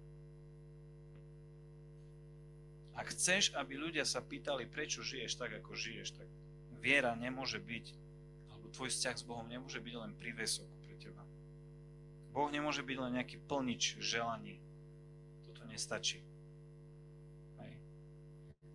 Ak 2.96 3.12
chceš, 3.12 3.52
aby 3.52 3.78
ľudia 3.78 4.02
sa 4.08 4.24
pýtali, 4.24 4.64
prečo 4.64 5.04
žiješ 5.04 5.38
tak, 5.38 5.54
ako 5.54 5.76
žiješ, 5.76 6.18
tak 6.18 6.28
viera 6.78 7.12
nemôže 7.18 7.58
byť, 7.58 7.86
alebo 8.54 8.70
tvoj 8.70 8.88
vzťah 8.90 9.16
s 9.18 9.26
Bohom 9.26 9.46
nemôže 9.46 9.82
byť 9.82 9.94
len 9.98 10.12
prívesok 10.14 10.68
pre 10.82 10.94
teba. 10.96 11.22
Boh 12.32 12.48
nemôže 12.48 12.86
byť 12.86 12.96
len 12.98 13.12
nejaký 13.18 13.42
plnič 13.50 13.98
želaní. 13.98 14.62
Toto 15.42 15.66
nestačí. 15.66 16.22
Hej. 17.58 17.72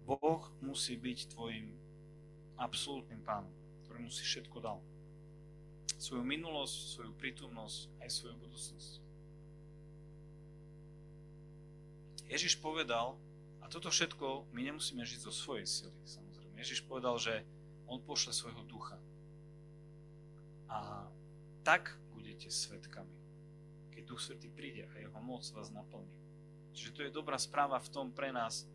Boh 0.03 0.43
musí 0.59 0.99
byť 0.99 1.31
tvojim 1.31 1.71
absolútnym 2.59 3.23
pánom, 3.23 3.51
ktorému 3.87 4.11
si 4.11 4.21
všetko 4.27 4.57
dal. 4.59 4.79
Svoju 5.97 6.27
minulosť, 6.27 6.99
svoju 6.99 7.11
prítomnosť, 7.15 7.87
aj 8.03 8.09
svoju 8.11 8.35
budúcnosť. 8.43 8.91
Ježiš 12.27 12.59
povedal, 12.59 13.15
a 13.63 13.71
toto 13.71 13.87
všetko 13.87 14.51
my 14.51 14.61
nemusíme 14.67 15.05
žiť 15.05 15.19
zo 15.23 15.31
svojej 15.31 15.63
sily, 15.69 16.01
samozrejme. 16.03 16.59
Ježiš 16.59 16.83
povedal, 16.83 17.15
že 17.15 17.47
on 17.93 18.01
pošle 18.01 18.33
svojho 18.33 18.65
ducha. 18.65 18.97
A 20.73 21.05
tak 21.61 21.93
budete 22.17 22.49
svetkami, 22.49 23.13
keď 23.93 24.03
Duch 24.09 24.21
Svetý 24.25 24.49
príde 24.49 24.89
a 24.89 24.93
jeho 24.97 25.21
moc 25.21 25.45
vás 25.53 25.69
naplní. 25.69 26.09
Čiže 26.73 26.91
to 26.97 27.01
je 27.05 27.13
dobrá 27.13 27.37
správa 27.37 27.77
v 27.77 27.91
tom 27.93 28.09
pre 28.09 28.33
nás, 28.33 28.65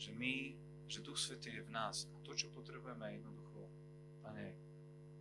že 0.00 0.16
my, 0.16 0.56
že 0.88 1.04
Duch 1.04 1.20
Svetý 1.20 1.52
je 1.52 1.68
v 1.68 1.70
nás 1.70 2.08
a 2.16 2.16
to, 2.24 2.32
čo 2.32 2.48
potrebujeme, 2.48 3.04
je 3.12 3.20
jednoducho, 3.20 3.60
Pane, 4.24 4.56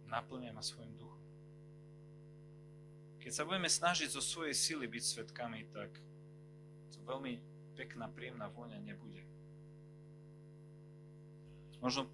naplňaj 0.07 0.55
ma 0.55 0.63
svojim 0.63 0.95
duchom. 0.95 1.19
Keď 3.19 3.31
sa 3.35 3.43
budeme 3.43 3.67
snažiť 3.67 4.15
zo 4.15 4.23
svojej 4.23 4.55
sily 4.55 4.87
byť 4.87 5.03
svetkami, 5.03 5.67
tak 5.75 5.91
to 6.95 7.03
veľmi 7.03 7.35
pekná, 7.75 8.07
príjemná 8.07 8.47
vôňa 8.47 8.79
nebude. 8.79 9.27
Možno 11.83 12.07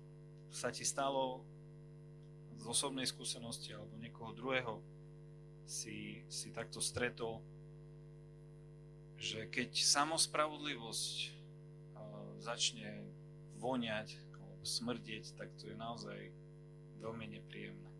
sa 0.56 0.72
ti 0.72 0.88
stalo 0.88 1.44
z 2.56 2.64
osobnej 2.64 3.04
skúsenosti 3.04 3.76
alebo 3.76 4.00
niekoho 4.00 4.32
druhého 4.32 4.80
si, 5.68 6.24
si 6.32 6.56
takto 6.56 6.80
stretol, 6.80 7.44
že 9.20 9.52
keď 9.52 9.76
samospravodlivosť 9.76 11.36
začne 12.40 13.04
voniať 13.58 14.16
alebo 14.38 14.64
smrdieť, 14.64 15.34
tak 15.34 15.50
to 15.58 15.74
je 15.74 15.76
naozaj 15.76 16.20
veľmi 17.02 17.26
nepríjemné. 17.34 17.92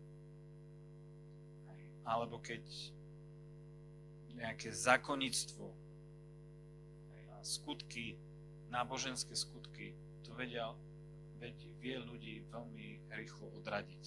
Alebo 2.06 2.38
keď 2.38 2.62
nejaké 4.38 4.70
zákonnictvo 4.70 5.66
a 7.34 7.42
skutky, 7.42 8.14
náboženské 8.70 9.34
skutky, 9.34 9.98
to 10.22 10.30
vedia 10.38 10.70
veď 11.36 11.56
vie 11.80 11.96
ľudí 12.00 12.34
veľmi 12.48 13.12
rýchlo 13.12 13.52
odradiť. 13.60 14.04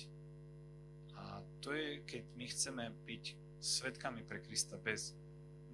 A 1.20 1.44
to 1.60 1.76
je, 1.76 2.02
keď 2.08 2.24
my 2.36 2.46
chceme 2.48 2.84
byť 3.06 3.24
svetkami 3.60 4.24
pre 4.24 4.40
Krista 4.40 4.80
bez 4.80 5.14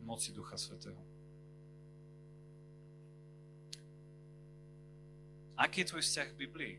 moci 0.02 0.34
Ducha 0.34 0.58
Svetého. 0.58 0.98
Aký 5.56 5.86
je 5.86 5.90
tvoj 5.96 6.04
vzťah 6.04 6.28
k 6.36 6.42
Biblii? 6.42 6.76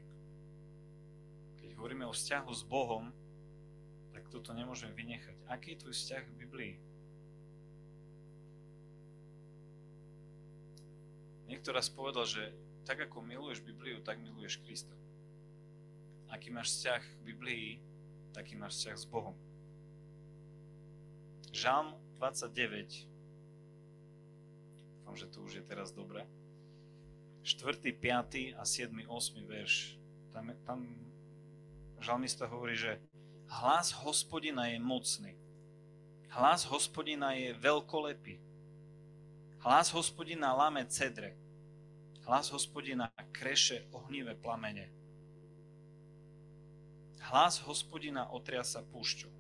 Keď 1.63 1.71
hovoríme 1.81 2.05
o 2.05 2.13
vzťahu 2.13 2.51
s 2.53 2.63
Bohom, 2.67 3.09
tak 4.13 4.29
toto 4.29 4.53
nemôžeme 4.53 4.93
vynechať. 4.93 5.37
Aký 5.49 5.73
je 5.73 5.81
tvoj 5.81 5.95
vzťah 5.97 6.23
k 6.29 6.39
Biblii? 6.45 6.75
Niekto 11.47 11.73
povedal, 11.95 12.27
že 12.27 12.53
tak 12.87 13.03
ako 13.03 13.19
miluješ 13.19 13.67
Bibliu, 13.67 13.99
tak 13.99 14.23
miluješ 14.23 14.63
Krista. 14.63 14.95
Aký 16.31 16.55
máš 16.55 16.79
vzťah 16.79 17.03
k 17.03 17.21
Biblii, 17.27 17.67
taký 18.31 18.55
máš 18.55 18.79
vzťah 18.79 18.97
s 18.97 19.07
Bohom. 19.11 19.35
Žalm 21.51 21.99
29, 22.15 23.11
dúfam, 25.03 25.15
že 25.19 25.27
to 25.27 25.43
už 25.43 25.53
je 25.59 25.65
teraz 25.67 25.91
dobre, 25.91 26.23
4., 27.43 27.79
5. 27.79 28.55
a 28.55 28.63
7., 28.63 29.07
8. 29.07 29.47
verš. 29.47 29.99
Tam, 30.35 30.51
tam 30.67 30.79
žalmista 32.03 32.47
hovorí, 32.47 32.75
že 32.75 32.99
hlas 33.63 33.95
hospodina 34.03 34.67
je 34.71 34.79
mocný. 34.83 35.35
Hlas 36.35 36.67
hospodina 36.67 37.39
je 37.39 37.55
veľkolepý. 37.55 38.43
Hlas 39.63 39.95
hospodina 39.95 40.53
lame 40.53 40.85
cedre. 40.91 41.46
Hlas 42.27 42.51
hospodina 42.51 43.07
kreše 43.31 43.87
ohnivé 43.95 44.35
plamene. 44.35 44.91
Hlas 47.23 47.63
hospodina 47.63 48.27
otriasa 48.35 48.83
púšťou. 48.83 49.31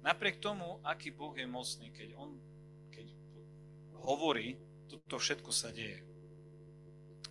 Napriek 0.00 0.40
tomu, 0.40 0.80
aký 0.86 1.12
Boh 1.12 1.36
je 1.36 1.44
mocný, 1.44 1.92
keď 1.92 2.16
on 2.16 2.32
keď 2.94 3.06
hovorí, 4.06 4.56
toto 4.88 5.20
všetko 5.20 5.50
sa 5.52 5.68
deje. 5.68 6.00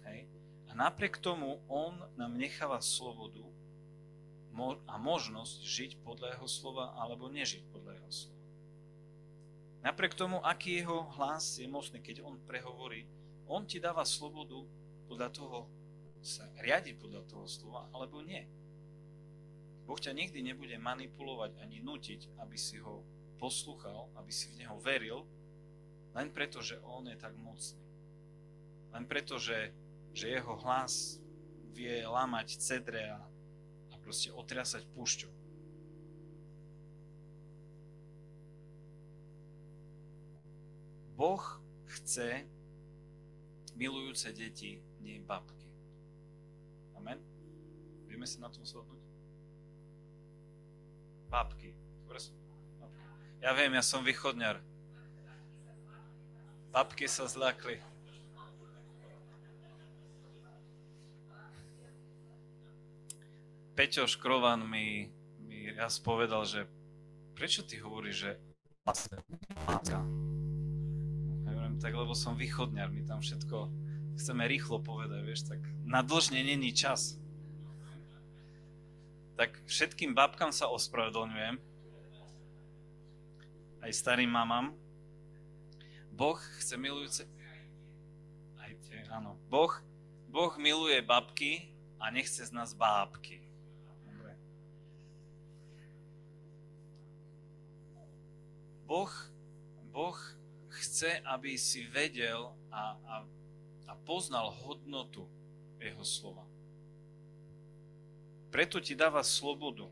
Hej. 0.06 0.30
A 0.70 0.72
napriek 0.78 1.18
tomu 1.18 1.64
on 1.66 1.98
nám 2.20 2.38
necháva 2.38 2.86
slobodu 2.86 3.42
a 4.88 4.96
možnosť 4.96 5.56
žiť 5.66 5.92
podľa 6.06 6.38
jeho 6.38 6.48
slova 6.48 6.94
alebo 7.00 7.28
nežiť 7.28 7.64
podľa. 7.74 7.85
Napriek 9.86 10.18
tomu, 10.18 10.42
aký 10.42 10.82
jeho 10.82 11.06
hlas 11.14 11.62
je 11.62 11.70
mocný, 11.70 12.02
keď 12.02 12.26
on 12.26 12.42
prehovorí, 12.42 13.06
on 13.46 13.70
ti 13.70 13.78
dáva 13.78 14.02
slobodu 14.02 14.66
podľa 15.06 15.30
toho 15.30 15.70
sa 16.26 16.50
riadi 16.58 16.98
podľa 16.98 17.22
toho 17.30 17.46
slova, 17.46 17.86
alebo 17.94 18.18
nie. 18.26 18.42
Boh 19.86 20.02
ťa 20.02 20.18
nikdy 20.18 20.42
nebude 20.42 20.74
manipulovať 20.82 21.62
ani 21.62 21.86
nutiť, 21.86 22.42
aby 22.42 22.58
si 22.58 22.82
ho 22.82 23.06
poslúchal, 23.38 24.10
aby 24.18 24.34
si 24.34 24.50
v 24.50 24.66
neho 24.66 24.82
veril, 24.82 25.22
len 26.18 26.34
preto, 26.34 26.66
že 26.66 26.82
on 26.82 27.06
je 27.06 27.18
tak 27.22 27.38
mocný. 27.38 27.86
Len 28.90 29.06
preto, 29.06 29.38
že, 29.38 29.70
že 30.18 30.34
jeho 30.34 30.58
hlas 30.66 31.22
vie 31.78 32.02
lamať 32.02 32.58
cedre 32.58 33.06
a, 33.14 33.22
a 33.94 33.96
proste 34.02 34.34
otriasať 34.34 34.88
púšťou. 34.98 35.35
Boh 41.16 41.44
chce 41.88 42.44
milujúce 43.76 44.36
deti, 44.36 44.84
nie 45.00 45.24
babky. 45.24 45.72
Amen? 47.00 47.20
Vieme 48.08 48.28
si 48.28 48.40
na 48.40 48.52
tom 48.52 48.68
shodnúť? 48.68 49.00
Babky. 51.32 51.76
Ja 53.46 53.54
viem, 53.54 53.78
ja 53.78 53.84
som 53.86 54.02
východňar. 54.02 54.58
Babky 56.74 57.06
sa 57.06 57.30
zľakli. 57.30 57.78
Peťo 63.78 64.10
Škrovan 64.10 64.66
mi, 64.66 65.14
mi 65.46 65.70
raz 65.78 66.02
povedal, 66.02 66.42
že 66.48 66.66
prečo 67.38 67.62
ty 67.62 67.78
hovoríš, 67.78 68.18
že 68.18 68.32
láska? 68.82 69.22
Tak 71.82 71.92
lebo 71.94 72.16
som 72.16 72.38
východňar, 72.38 72.92
my 72.92 73.04
tam 73.06 73.20
všetko 73.20 73.70
chceme 74.16 74.44
rýchlo 74.48 74.80
povedať, 74.80 75.22
vieš, 75.24 75.42
tak 75.48 75.60
na 75.84 76.00
dlžne 76.00 76.40
není 76.40 76.72
čas. 76.72 77.20
Tak 79.36 79.52
všetkým 79.68 80.16
babkám 80.16 80.56
sa 80.56 80.72
ospravedlňujem, 80.72 81.60
aj 83.84 83.92
starým 83.92 84.32
mamám. 84.32 84.74
Boh 86.10 86.40
chce 86.58 86.80
milujúce... 86.80 87.22
Aj 88.58 88.72
tie, 88.88 89.04
áno. 89.12 89.36
Boh, 89.52 89.70
boh 90.32 90.56
miluje 90.58 90.98
babky 91.04 91.70
a 92.00 92.10
nechce 92.10 92.42
z 92.48 92.52
nás 92.56 92.74
bábky. 92.74 93.46
Boh, 98.86 99.12
boh 99.90 100.18
chce, 100.76 101.24
aby 101.24 101.56
si 101.56 101.88
vedel 101.88 102.52
a, 102.72 102.84
a, 102.96 103.16
a 103.88 103.94
poznal 104.04 104.52
hodnotu 104.64 105.24
jeho 105.80 106.04
slova. 106.04 106.44
Preto 108.50 108.80
ti 108.80 108.96
dáva 108.96 109.20
slobodu. 109.20 109.92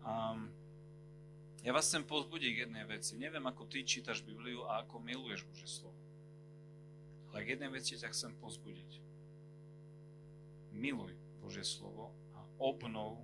A 0.00 0.32
ja 1.60 1.76
vás 1.76 1.92
chcem 1.92 2.00
pozbudiť 2.00 2.50
k 2.56 2.62
jednej 2.64 2.84
veci. 2.88 3.20
Neviem, 3.20 3.44
ako 3.44 3.68
ty 3.68 3.84
čítaš 3.84 4.24
Bibliu 4.24 4.64
a 4.64 4.80
ako 4.80 4.96
miluješ 5.04 5.44
Bože 5.44 5.68
slovo. 5.68 6.00
Ale 7.30 7.44
k 7.44 7.52
jednej 7.52 7.68
veci 7.68 8.00
ťa 8.00 8.08
chcem 8.08 8.32
pozbudiť. 8.40 8.90
Miluj 10.72 11.12
Božie 11.44 11.68
slovo 11.68 12.16
a 12.32 12.40
obnov 12.56 13.20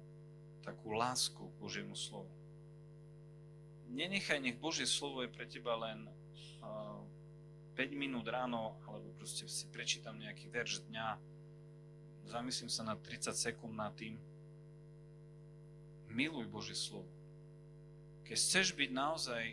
takú 0.61 0.93
lásku 0.93 1.41
k 1.41 1.57
Božiemu 1.57 1.97
slovu. 1.97 2.29
Nenechaj, 3.91 4.43
nech 4.43 4.59
Božie 4.59 4.87
slovo 4.87 5.23
je 5.23 5.31
pre 5.31 5.47
teba 5.47 5.79
len 5.79 6.11
uh, 6.63 7.01
5 7.77 7.93
minút 7.95 8.27
ráno, 8.27 8.81
alebo 8.89 9.13
proste 9.15 9.47
si 9.47 9.69
prečítam 9.69 10.19
nejaký 10.19 10.49
verš 10.51 10.89
dňa, 10.91 11.07
zamyslím 12.27 12.71
sa 12.73 12.83
na 12.83 12.99
30 12.99 13.37
sekúnd 13.37 13.77
nad 13.77 13.95
tým. 13.95 14.19
Miluj 16.11 16.49
Božie 16.49 16.75
slovo. 16.75 17.09
Keď 18.27 18.37
chceš 18.37 18.67
byť 18.75 18.91
naozaj, 18.91 19.45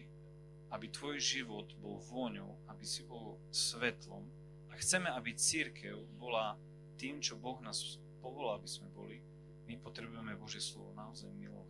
aby 0.74 0.86
tvoj 0.90 1.22
život 1.22 1.70
bol 1.78 2.02
vôňou, 2.02 2.58
aby 2.66 2.82
si 2.82 3.06
bol 3.06 3.38
svetlom 3.54 4.26
a 4.72 4.74
chceme, 4.82 5.06
aby 5.14 5.38
církev 5.38 6.02
bola 6.18 6.58
tým, 6.98 7.22
čo 7.22 7.38
Boh 7.38 7.62
nás 7.62 8.02
povolal, 8.18 8.58
aby 8.58 8.66
sme 8.66 8.90
boli, 8.90 9.22
my 9.70 9.78
potrebujeme 9.78 10.34
Božie 10.34 10.64
slovo 10.64 10.90
naozaj 10.98 11.30
milovať. 11.38 11.63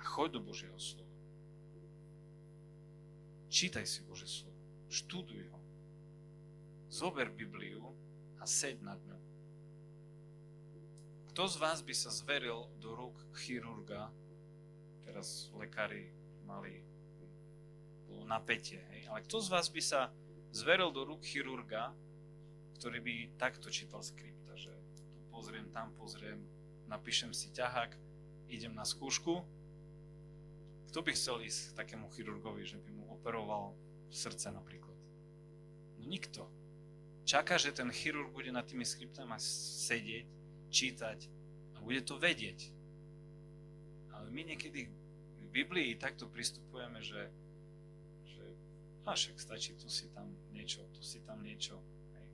A 0.00 0.02
choď 0.02 0.40
do 0.40 0.40
Božieho 0.40 0.80
slova. 0.80 1.12
Čítaj 3.52 3.84
si 3.84 4.00
Božie 4.08 4.30
slovo. 4.30 4.56
Študuj 4.88 5.44
ho. 5.52 5.60
Zober 6.88 7.28
Bibliu 7.28 7.92
a 8.40 8.48
seď 8.48 8.80
nad 8.80 8.98
ňou. 9.04 9.22
Kto 11.30 11.46
z 11.46 11.56
vás 11.60 11.78
by 11.84 11.94
sa 11.94 12.10
zveril 12.10 12.66
do 12.80 12.96
rúk 12.96 13.14
chirurga, 13.38 14.10
teraz 15.04 15.52
lekári 15.54 16.10
mali 16.42 16.82
bolo 18.10 18.26
napätie, 18.26 18.82
hej? 18.90 19.06
ale 19.06 19.22
kto 19.22 19.38
z 19.38 19.48
vás 19.52 19.70
by 19.70 19.82
sa 19.84 20.10
zveril 20.50 20.90
do 20.90 21.06
rúk 21.06 21.22
chirurga, 21.22 21.94
ktorý 22.82 22.98
by 22.98 23.14
takto 23.38 23.70
čítal 23.70 24.02
skripta, 24.02 24.58
že 24.58 24.74
tu 24.98 25.06
pozriem, 25.30 25.70
tam 25.70 25.94
pozriem, 25.94 26.42
napíšem 26.90 27.30
si 27.30 27.54
ťahák, 27.54 27.94
idem 28.50 28.74
na 28.74 28.82
skúšku. 28.82 29.46
Kto 30.90 31.06
by 31.06 31.14
chcel 31.14 31.38
ísť 31.46 31.78
takému 31.78 32.10
chirurgovi, 32.10 32.66
že 32.66 32.82
by 32.82 32.90
mu 32.90 33.06
operoval 33.14 33.78
srdce 34.10 34.50
napríklad? 34.50 34.98
No 36.02 36.10
nikto. 36.10 36.50
Čaká, 37.22 37.62
že 37.62 37.70
ten 37.70 37.94
chirurg 37.94 38.34
bude 38.34 38.50
nad 38.50 38.66
tými 38.66 38.82
skriptami 38.82 39.38
sedieť 39.86 40.26
čítať 40.66 41.18
a 41.78 41.86
bude 41.86 42.02
to 42.02 42.18
vedieť. 42.18 42.74
Ale 44.10 44.34
my 44.34 44.42
niekedy 44.50 44.90
v 45.38 45.46
Biblii 45.54 45.94
takto 45.94 46.26
pristupujeme, 46.26 46.98
že, 47.06 47.30
že 48.26 48.44
a 49.06 49.14
však 49.14 49.38
stačí, 49.38 49.78
tu 49.78 49.86
si 49.86 50.10
tam 50.10 50.26
niečo, 50.50 50.82
tu 50.90 51.06
si 51.06 51.22
tam 51.22 51.38
niečo. 51.46 51.78
Hej. 52.18 52.28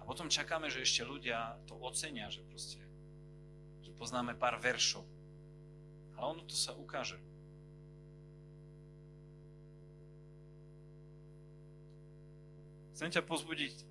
A 0.00 0.02
potom 0.04 0.28
čakáme, 0.28 0.68
že 0.68 0.84
ešte 0.84 1.00
ľudia 1.00 1.56
to 1.64 1.80
ocenia, 1.80 2.28
že 2.28 2.44
proste 2.44 2.84
že 3.80 3.92
poznáme 3.96 4.36
pár 4.36 4.60
veršov. 4.60 5.15
Ale 6.16 6.26
ono 6.32 6.42
to 6.48 6.56
sa 6.56 6.72
ukáže. 6.72 7.20
Chcem 12.96 13.12
ťa 13.12 13.22
pozbudiť, 13.28 13.84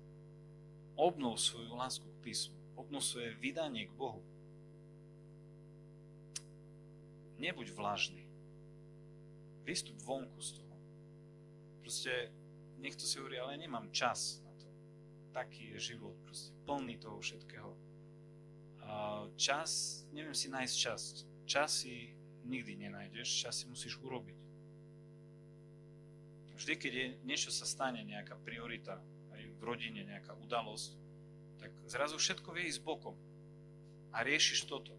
obnov 0.98 1.38
svoju 1.38 1.70
lásku 1.78 2.02
k 2.02 2.22
písmu 2.26 2.58
obnosuje 2.76 3.32
vydanie 3.40 3.88
k 3.88 3.96
Bohu. 3.96 4.20
Nebuď 7.40 7.72
vlažný. 7.72 8.26
Vystup 9.64 9.96
vonku 10.04 10.38
z 10.42 10.60
toho. 10.60 10.76
Proste 11.80 12.30
niekto 12.78 13.02
si 13.08 13.18
hovorí, 13.18 13.40
ale 13.40 13.56
nemám 13.58 13.90
čas 13.90 14.44
na 14.44 14.52
to. 14.54 14.68
Taký 15.32 15.74
je 15.74 15.94
život, 15.94 16.14
proste 16.22 16.52
plný 16.68 17.00
toho 17.00 17.18
všetkého. 17.18 17.72
Čas, 19.34 20.02
neviem 20.14 20.34
si 20.34 20.46
nájsť 20.46 20.76
čas. 20.78 21.26
Čas 21.46 21.86
si 21.86 22.10
nikdy 22.42 22.74
nenájdeš, 22.74 23.46
čas 23.46 23.62
si 23.62 23.70
musíš 23.70 24.02
urobiť. 24.02 24.38
Vždy, 26.58 26.74
keď 26.74 26.92
je, 26.92 27.06
niečo 27.22 27.54
sa 27.54 27.62
stane, 27.62 28.02
nejaká 28.02 28.34
priorita, 28.42 28.98
aj 29.30 29.42
v 29.54 29.60
rodine 29.62 30.02
nejaká 30.02 30.34
udalosť, 30.34 30.98
tak 31.62 31.70
zrazu 31.86 32.18
všetko 32.18 32.48
vie 32.50 32.66
ísť 32.66 32.82
bokom. 32.82 33.14
A 34.10 34.26
riešiš 34.26 34.66
toto. 34.66 34.96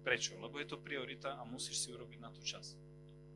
Prečo? 0.00 0.38
Lebo 0.40 0.56
je 0.56 0.70
to 0.70 0.80
priorita 0.80 1.36
a 1.36 1.42
musíš 1.44 1.84
si 1.84 1.88
urobiť 1.92 2.18
na 2.22 2.30
to 2.32 2.40
čas. 2.40 2.78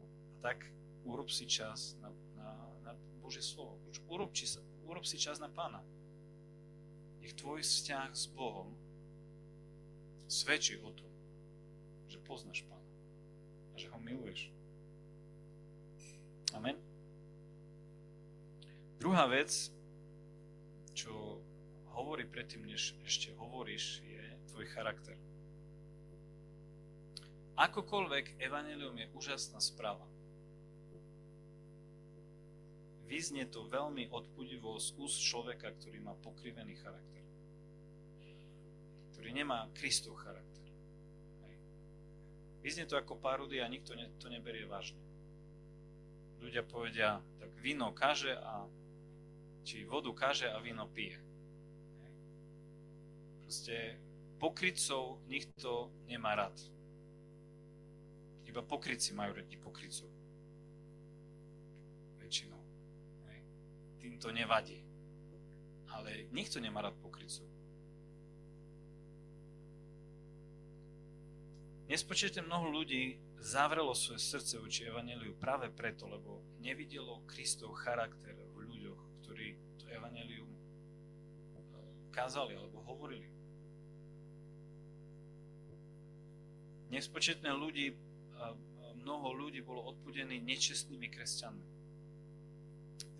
A 0.00 0.04
tak 0.40 0.64
urob 1.04 1.28
si 1.28 1.44
čas 1.44 1.98
na, 2.00 2.08
na, 2.38 2.50
na 2.87 2.92
Božie 3.20 3.44
slovo. 3.44 3.76
Urob, 4.08 4.32
či 4.32 4.48
sa, 4.48 4.64
urob 4.88 5.04
si 5.04 5.20
čas 5.20 5.37
na 5.42 5.52
Pána. 5.52 5.84
Nech 7.20 7.37
tvoj 7.37 7.60
vzťah 7.60 8.08
s 8.16 8.24
Bohom 8.32 8.72
svedčí 10.30 10.80
o 10.80 10.90
tom, 10.90 11.10
že 12.14 12.22
poznáš 12.22 12.62
Pána 12.70 12.90
a 13.74 13.77
že 13.77 13.90
ho 13.90 13.98
miluješ. 13.98 14.55
Amen. 16.55 16.79
Druhá 19.03 19.27
vec, 19.27 19.50
čo 20.94 21.42
hovorí 21.90 22.22
predtým, 22.22 22.62
než 22.70 22.94
ešte 23.03 23.35
hovoríš, 23.35 23.98
je 24.07 24.22
tvoj 24.55 24.70
charakter. 24.70 25.18
Akokoľvek 27.59 28.38
evanelium 28.38 28.94
je 28.94 29.11
úžasná 29.18 29.59
správa. 29.59 30.07
Vyznie 33.11 33.46
to 33.50 33.66
veľmi 33.66 34.11
odpudivo 34.11 34.79
z 34.79 34.94
úst 34.98 35.22
človeka, 35.22 35.70
ktorý 35.70 35.98
má 36.03 36.14
pokrivený 36.18 36.79
charakter. 36.79 37.22
Ktorý 39.14 39.31
nemá 39.35 39.70
Kristov 39.74 40.18
charakter. 40.22 40.53
Vyznie 42.64 42.88
to 42.88 42.96
ako 42.96 43.20
paródia 43.20 43.68
a 43.68 43.68
nikto 43.68 43.92
to 44.16 44.33
neberie 44.33 44.64
vážne. 44.64 44.96
Ľudia 46.40 46.64
povedia, 46.64 47.20
tak 47.37 47.53
víno 47.61 47.92
kaže 47.92 48.33
a 48.33 48.64
či 49.68 49.85
vodu 49.85 50.09
kaže 50.16 50.48
a 50.48 50.57
víno 50.64 50.88
pije. 50.88 51.20
Proste 53.44 54.00
pokrytcov 54.40 55.20
nikto 55.29 55.92
nemá 56.09 56.33
rád. 56.33 56.57
Iba 58.48 58.64
pokryci 58.64 59.12
majú 59.12 59.37
radi 59.37 59.61
pokrycov. 59.61 60.09
Väčšinou. 62.16 62.62
Tým 64.00 64.16
to 64.16 64.33
nevadí. 64.33 64.81
Ale 65.92 66.33
nikto 66.33 66.64
nemá 66.64 66.81
rád 66.81 66.96
pokrycov. 67.05 67.44
Nespočíte 71.94 72.42
mnoho 72.42 72.74
ľudí 72.74 73.22
zavrelo 73.38 73.94
svoje 73.94 74.18
srdce 74.18 74.59
voči 74.59 74.83
Evangeliu 74.83 75.38
práve 75.38 75.70
preto, 75.70 76.11
lebo 76.11 76.42
nevidelo 76.59 77.22
Kristov 77.22 77.78
charakter 77.78 78.35
v 78.35 78.66
ľuďoch, 78.66 79.00
ktorí 79.22 79.54
to 79.78 79.87
Evangelium 79.94 80.50
eh, 80.50 80.59
kázali 82.11 82.59
alebo 82.59 82.83
hovorili. 82.83 83.30
Nespočetné 86.90 87.54
ľudí, 87.54 87.94
mnoho 88.98 89.30
ľudí 89.30 89.62
bolo 89.62 89.87
odpudený 89.94 90.42
nečestnými 90.42 91.07
kresťanmi. 91.14 91.66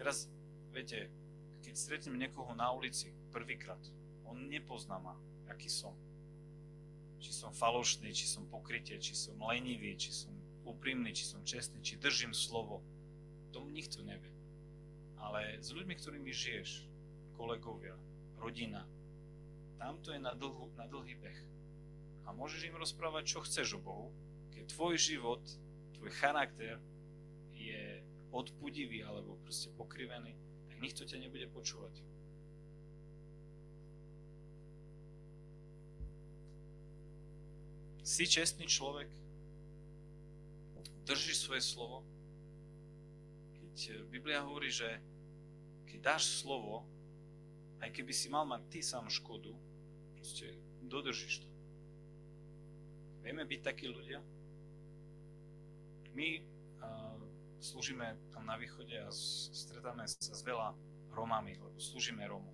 Teraz, 0.02 0.26
viete, 0.74 1.14
keď 1.62 1.74
stretnem 1.78 2.18
niekoho 2.18 2.50
na 2.58 2.74
ulici 2.74 3.14
prvýkrát, 3.30 3.78
on 4.26 4.50
nepozná 4.50 4.98
ma, 4.98 5.14
aký 5.46 5.70
som. 5.70 5.94
Či 7.20 7.31
som 7.33 7.50
falošný, 7.55 8.12
či 8.12 8.27
som 8.29 8.44
pokrytie, 8.48 9.00
či 9.00 9.16
som 9.16 9.38
lenivý, 9.40 9.96
či 9.96 10.12
som 10.12 10.33
úprimný, 10.64 11.12
či 11.12 11.24
som 11.24 11.40
čestný, 11.44 11.81
či 11.81 12.00
držím 12.00 12.33
slovo. 12.33 12.85
To 13.53 13.64
nikto 13.64 14.03
nevie. 14.03 14.33
Ale 15.20 15.61
s 15.61 15.72
ľuďmi, 15.72 15.94
ktorými 15.96 16.31
žiješ, 16.33 16.85
kolegovia, 17.35 17.96
rodina, 18.37 18.85
tam 19.81 19.98
to 20.00 20.12
je 20.12 20.20
na, 20.20 20.33
dlhú, 20.37 20.70
na 20.77 20.87
dlhý 20.87 21.16
beh 21.18 21.40
a 22.24 22.33
môžeš 22.33 22.72
im 22.72 22.77
rozprávať, 22.81 23.37
čo 23.37 23.44
chceš 23.44 23.77
o 23.77 23.85
Bohu, 23.85 24.09
keď 24.57 24.72
tvoj 24.72 24.96
život, 24.96 25.42
tvoj 26.00 26.11
charakter 26.16 26.81
je 27.53 28.00
odpudivý 28.33 29.05
alebo 29.05 29.37
proste 29.44 29.68
pokrivený, 29.77 30.33
tak 30.72 30.77
nikto 30.81 31.05
ťa 31.05 31.20
nebude 31.20 31.46
počúvať. 31.53 32.00
Si 38.04 38.28
čestný 38.28 38.68
človek, 38.68 39.08
držíš 41.08 41.48
svoje 41.48 41.64
slovo. 41.64 42.04
Keď 43.56 44.04
Biblia 44.12 44.44
hovorí, 44.44 44.68
že 44.68 45.00
keď 45.88 46.12
dáš 46.12 46.44
slovo, 46.44 46.84
aj 47.80 47.88
keby 47.96 48.12
si 48.12 48.28
mal 48.28 48.44
mať 48.44 48.60
ty 48.68 48.80
sám 48.84 49.08
škodu, 49.08 49.56
proste 50.20 50.52
dodržíš 50.84 51.44
to. 51.44 51.48
Vieme 53.24 53.48
byť 53.48 53.60
takí 53.64 53.88
ľudia? 53.88 54.20
My 56.12 56.44
uh, 56.84 57.16
slúžime 57.56 58.20
tam 58.36 58.44
na 58.44 58.60
východe 58.60 59.00
a 59.00 59.08
stretáme 59.48 60.04
sa 60.04 60.36
s 60.36 60.44
veľa 60.44 60.76
Romami, 61.08 61.56
lebo 61.56 61.80
slúžime 61.80 62.28
Romom. 62.28 62.52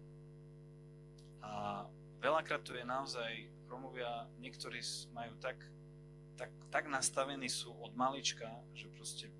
A 1.42 1.82
veľakrát 2.22 2.62
to 2.62 2.78
je 2.78 2.86
naozaj, 2.86 3.50
Romovia, 3.70 4.26
niektorí 4.42 4.82
majú 5.14 5.38
tak, 5.38 5.62
tak, 6.34 6.50
tak 6.74 6.90
nastavení 6.90 7.46
sú 7.46 7.70
od 7.78 7.94
malička, 7.94 8.50
že 8.74 8.90
proste 8.90 9.30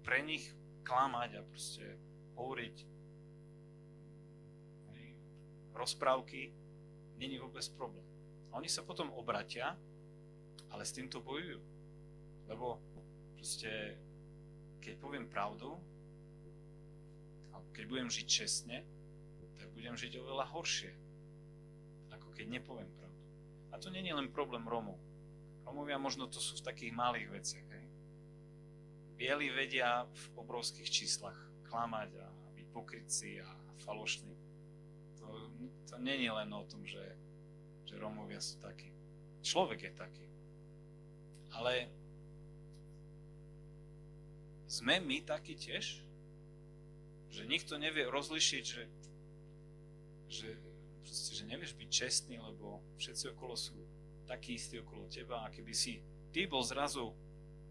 pre 0.00 0.24
nich 0.24 0.48
klamať 0.88 1.30
a 1.36 1.42
proste 1.44 1.84
hovoriť 2.34 2.76
rozprávky 5.74 6.54
není 7.18 7.36
vôbec 7.36 7.66
problém. 7.74 8.06
Oni 8.54 8.70
sa 8.70 8.86
potom 8.86 9.10
obratia, 9.12 9.74
ale 10.70 10.86
s 10.86 10.94
týmto 10.94 11.18
bojujú. 11.18 11.58
Lebo 12.46 12.78
proste, 13.34 13.98
keď 14.78 14.94
poviem 15.02 15.26
pravdu, 15.26 15.74
keď 17.74 17.84
budem 17.90 18.06
žiť 18.06 18.26
čestne, 18.30 18.86
tak 19.58 19.66
budem 19.74 19.98
žiť 19.98 20.22
oveľa 20.22 20.46
horšie, 20.54 20.94
ako 22.14 22.30
keď 22.30 22.46
nepoviem 22.62 22.86
pravdu. 22.86 23.03
A 23.74 23.82
to 23.82 23.90
je 23.90 24.14
len 24.14 24.30
problém 24.30 24.62
Romov. 24.62 25.02
Romovia 25.66 25.98
možno 25.98 26.30
to 26.30 26.38
sú 26.38 26.62
v 26.62 26.66
takých 26.70 26.94
malých 26.94 27.28
veciach. 27.34 27.66
Hej. 27.66 27.86
Bieli 29.18 29.50
vedia 29.50 30.06
v 30.06 30.24
obrovských 30.38 30.86
číslach 30.86 31.34
klamať 31.66 32.10
a 32.22 32.26
byť 32.54 32.66
pokrytci 32.70 33.42
a 33.42 33.50
falošní. 33.82 34.30
To, 35.18 35.26
to 35.90 35.94
je 35.98 36.30
len 36.30 36.46
o 36.54 36.62
tom, 36.62 36.86
že, 36.86 37.02
že 37.82 37.98
Romovia 37.98 38.38
sú 38.38 38.62
takí. 38.62 38.94
Človek 39.42 39.90
je 39.90 39.92
taký. 39.98 40.26
Ale 41.58 41.90
sme 44.70 45.02
my 45.02 45.22
takí 45.26 45.58
tiež? 45.58 46.02
Že 47.34 47.50
nikto 47.50 47.74
nevie 47.82 48.06
rozlišiť, 48.06 48.62
že, 48.62 48.84
že, 50.30 50.54
že 51.34 51.50
nevieš 51.50 51.74
byť 51.74 51.88
čestný, 51.90 52.38
lebo 52.38 52.78
všetci 52.96 53.34
okolo 53.34 53.58
sú 53.58 53.74
takí 54.24 54.54
istí 54.54 54.78
okolo 54.78 55.10
teba 55.10 55.42
a 55.42 55.50
keby 55.50 55.74
si 55.74 56.00
ty 56.30 56.46
bol 56.46 56.62
zrazu 56.62 57.12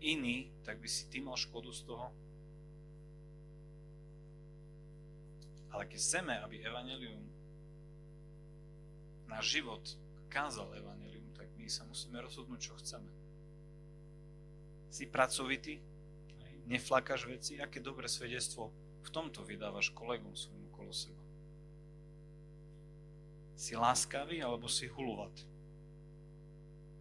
iný, 0.03 0.51
tak 0.67 0.83
by 0.83 0.89
si 0.91 1.07
ty 1.07 1.23
mal 1.23 1.39
škodu 1.39 1.71
z 1.71 1.81
toho. 1.87 2.11
Ale 5.73 5.89
keď 5.89 5.99
chceme, 5.99 6.33
aby 6.43 6.61
Evangelium 6.61 7.23
náš 9.25 9.57
život 9.57 9.81
kázal 10.29 10.69
Evangelium, 10.77 11.33
tak 11.33 11.49
my 11.57 11.65
sa 11.65 11.87
musíme 11.89 12.21
rozhodnúť, 12.21 12.59
čo 12.61 12.77
chceme. 12.77 13.09
Si 14.93 15.09
pracovitý, 15.09 15.81
neflakáš 16.69 17.25
veci, 17.25 17.57
aké 17.57 17.81
dobré 17.81 18.05
svedectvo 18.05 18.69
v 19.01 19.09
tomto 19.09 19.41
vydávaš 19.41 19.89
kolegom 19.89 20.37
svojmu 20.37 20.69
okolo 20.69 20.93
seba. 20.93 21.22
Si 23.53 23.77
láskavý 23.77 24.41
alebo 24.41 24.65
si 24.67 24.89
hulovat. 24.89 25.33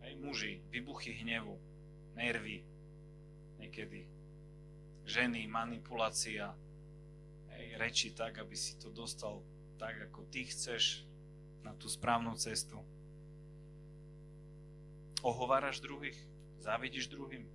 Hej, 0.03 0.15
muži, 0.21 0.53
vybuchy 0.69 1.25
hnevu, 1.25 1.57
nervy, 2.15 2.62
niekedy 3.59 4.05
ženy, 5.07 5.47
manipulácia, 5.49 6.53
hej, 7.57 7.67
reči 7.79 8.12
tak, 8.12 8.38
aby 8.38 8.55
si 8.55 8.77
to 8.79 8.93
dostal 8.93 9.43
tak, 9.79 9.99
ako 10.11 10.27
ty 10.31 10.47
chceš 10.47 11.07
na 11.62 11.75
tú 11.75 11.87
správnu 11.87 12.35
cestu. 12.38 12.79
Ohováraš 15.23 15.79
druhých, 15.79 16.19
závidíš 16.59 17.07
druhým, 17.07 17.47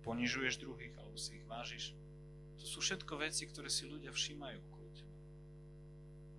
ponižuješ 0.00 0.60
druhých 0.60 0.96
alebo 0.96 1.16
si 1.20 1.36
ich 1.36 1.44
vážiš. 1.44 1.92
To 2.56 2.64
sú 2.64 2.80
všetko 2.80 3.20
veci, 3.20 3.44
ktoré 3.44 3.68
si 3.68 3.84
ľudia 3.84 4.12
všímajú 4.12 4.58
okolo. 4.58 4.76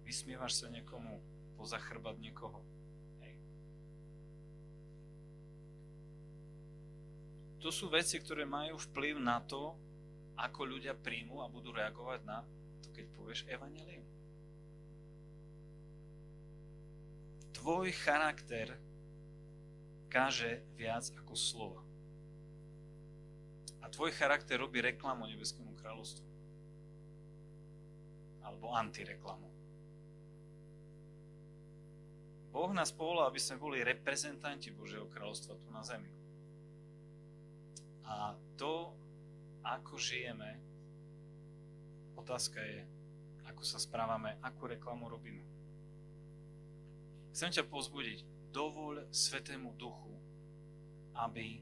Vysmievaš 0.08 0.64
sa 0.64 0.72
niekomu, 0.72 1.20
poza 1.58 1.82
chrbát 1.82 2.16
niekoho. 2.22 2.62
Hej. 3.26 3.34
To 7.66 7.74
sú 7.74 7.90
veci, 7.90 8.22
ktoré 8.22 8.46
majú 8.46 8.78
vplyv 8.78 9.18
na 9.18 9.42
to, 9.42 9.74
ako 10.38 10.78
ľudia 10.78 10.94
príjmu 10.94 11.42
a 11.42 11.50
budú 11.50 11.74
reagovať 11.74 12.22
na 12.22 12.46
to, 12.86 12.94
keď 12.94 13.06
povieš 13.18 13.42
evanelium. 13.50 14.06
Tvoj 17.58 17.90
charakter 18.06 18.78
káže 20.14 20.62
viac 20.78 21.10
ako 21.18 21.34
slova. 21.34 21.82
A 23.82 23.90
tvoj 23.90 24.14
charakter 24.14 24.62
robí 24.62 24.78
reklamu 24.78 25.26
nebeskému 25.26 25.74
kráľovstvu. 25.82 26.28
Alebo 28.46 28.72
antireklamu. 28.78 29.57
Boh 32.52 32.72
nás 32.74 32.90
povolal, 32.90 33.30
aby 33.30 33.40
sme 33.40 33.62
boli 33.62 33.86
reprezentanti 33.86 34.72
Božieho 34.72 35.06
kráľovstva 35.12 35.60
tu 35.60 35.68
na 35.70 35.84
zemi. 35.84 36.10
A 38.08 38.34
to, 38.56 38.96
ako 39.64 40.00
žijeme, 40.00 40.58
otázka 42.16 42.64
je, 42.64 42.88
ako 43.46 43.64
sa 43.68 43.80
správame, 43.80 44.40
akú 44.40 44.68
reklamu 44.68 45.12
robíme. 45.12 45.44
Chcem 47.36 47.54
ťa 47.54 47.70
pozbudiť. 47.70 48.26
Dovoľ 48.50 49.14
Svetému 49.14 49.78
Duchu, 49.78 50.10
aby 51.14 51.62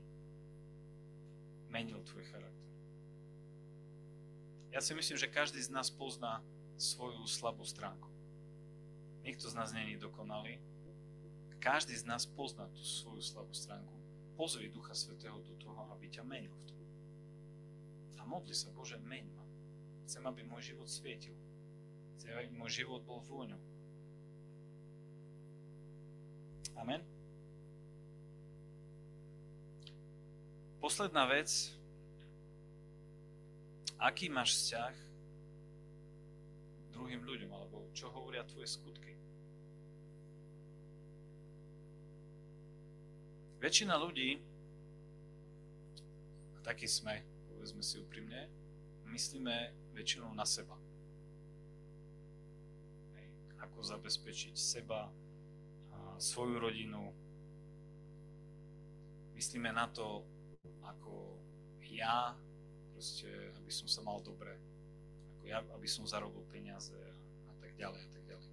menil 1.67 1.99
tvoj 2.07 2.23
charakter. 2.31 2.71
Ja 4.71 4.79
si 4.79 4.95
myslím, 4.95 5.19
že 5.19 5.27
každý 5.27 5.59
z 5.59 5.71
nás 5.71 5.91
pozná 5.91 6.39
svoju 6.79 7.23
slabú 7.27 7.63
stránku. 7.67 8.07
Nikto 9.23 9.51
z 9.51 9.55
nás 9.55 9.71
není 9.75 9.99
dokonalý. 9.99 10.59
Každý 11.65 11.97
z 11.97 12.05
nás 12.05 12.29
pozná 12.29 12.69
tú 12.69 12.85
svoju 12.85 13.25
slabú 13.25 13.49
stránku. 13.49 13.97
Pozvi 14.37 14.69
Ducha 14.69 14.93
Svetého 14.93 15.41
do 15.41 15.57
toho, 15.57 15.89
aby 15.97 16.05
ťa 16.13 16.21
menil 16.21 16.53
v 16.53 16.65
tom. 16.69 16.77
A 18.21 18.29
modli 18.29 18.53
sa, 18.53 18.69
Bože, 18.69 19.01
meň 19.01 19.25
ma. 19.33 19.41
Chcem, 20.05 20.21
aby 20.29 20.45
môj 20.45 20.61
život 20.61 20.85
svietil. 20.85 21.33
Chcem, 22.21 22.37
aby 22.37 22.53
môj 22.53 22.85
život 22.85 23.01
bol 23.01 23.17
vôňou. 23.25 23.57
Amen. 26.77 27.01
Posledná 30.77 31.25
vec. 31.25 31.73
Aký 33.97 34.29
máš 34.29 34.53
vzťah 34.53 34.93
druhým 36.93 37.25
ľuďom, 37.25 37.49
alebo 37.49 37.89
čo 37.97 38.13
hovoria 38.13 38.45
tvoje 38.45 38.69
skutky? 38.69 39.14
Väčšina 43.65 43.97
ľudí, 43.97 44.37
a 46.53 46.57
takí 46.61 46.85
sme, 46.85 47.25
povedzme 47.49 47.81
si 47.81 47.97
úprimne, 47.97 48.45
myslíme 49.09 49.73
väčšinou 49.97 50.29
na 50.37 50.45
seba. 50.45 50.77
Ako 53.57 53.81
zabezpečiť 53.81 54.53
seba, 54.53 55.09
svoju 56.21 56.61
rodinu. 56.61 57.09
Myslíme 59.33 59.73
na 59.73 59.89
to, 59.89 60.21
ako 60.85 61.41
ja, 61.89 62.37
proste, 62.93 63.49
aby 63.57 63.71
som 63.73 63.89
sa 63.89 64.05
mal 64.05 64.21
dobre, 64.21 64.61
ako 65.41 65.43
ja, 65.49 65.65
aby 65.73 65.89
som 65.89 66.05
zarobil 66.05 66.45
peniaze 66.53 66.93
a 67.49 67.53
tak 67.57 67.73
ďalej 67.81 67.97
a 67.97 68.09
tak 68.13 68.23
ďalej. 68.29 68.49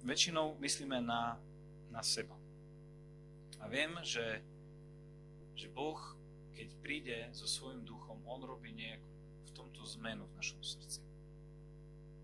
Väčšinou 0.00 0.56
myslíme 0.64 1.04
na, 1.04 1.36
na 1.92 2.00
seba. 2.00 2.37
A 3.58 3.66
viem, 3.66 3.90
že, 4.06 4.42
že 5.58 5.66
Boh, 5.70 5.98
keď 6.54 6.68
príde 6.82 7.18
so 7.34 7.46
svojím 7.46 7.82
duchom, 7.82 8.22
On 8.26 8.40
robí 8.42 8.70
nejakú 8.74 9.12
v 9.46 9.50
tomto 9.54 9.82
zmenu 9.98 10.26
v 10.26 10.36
našom 10.38 10.62
srdci. 10.62 11.02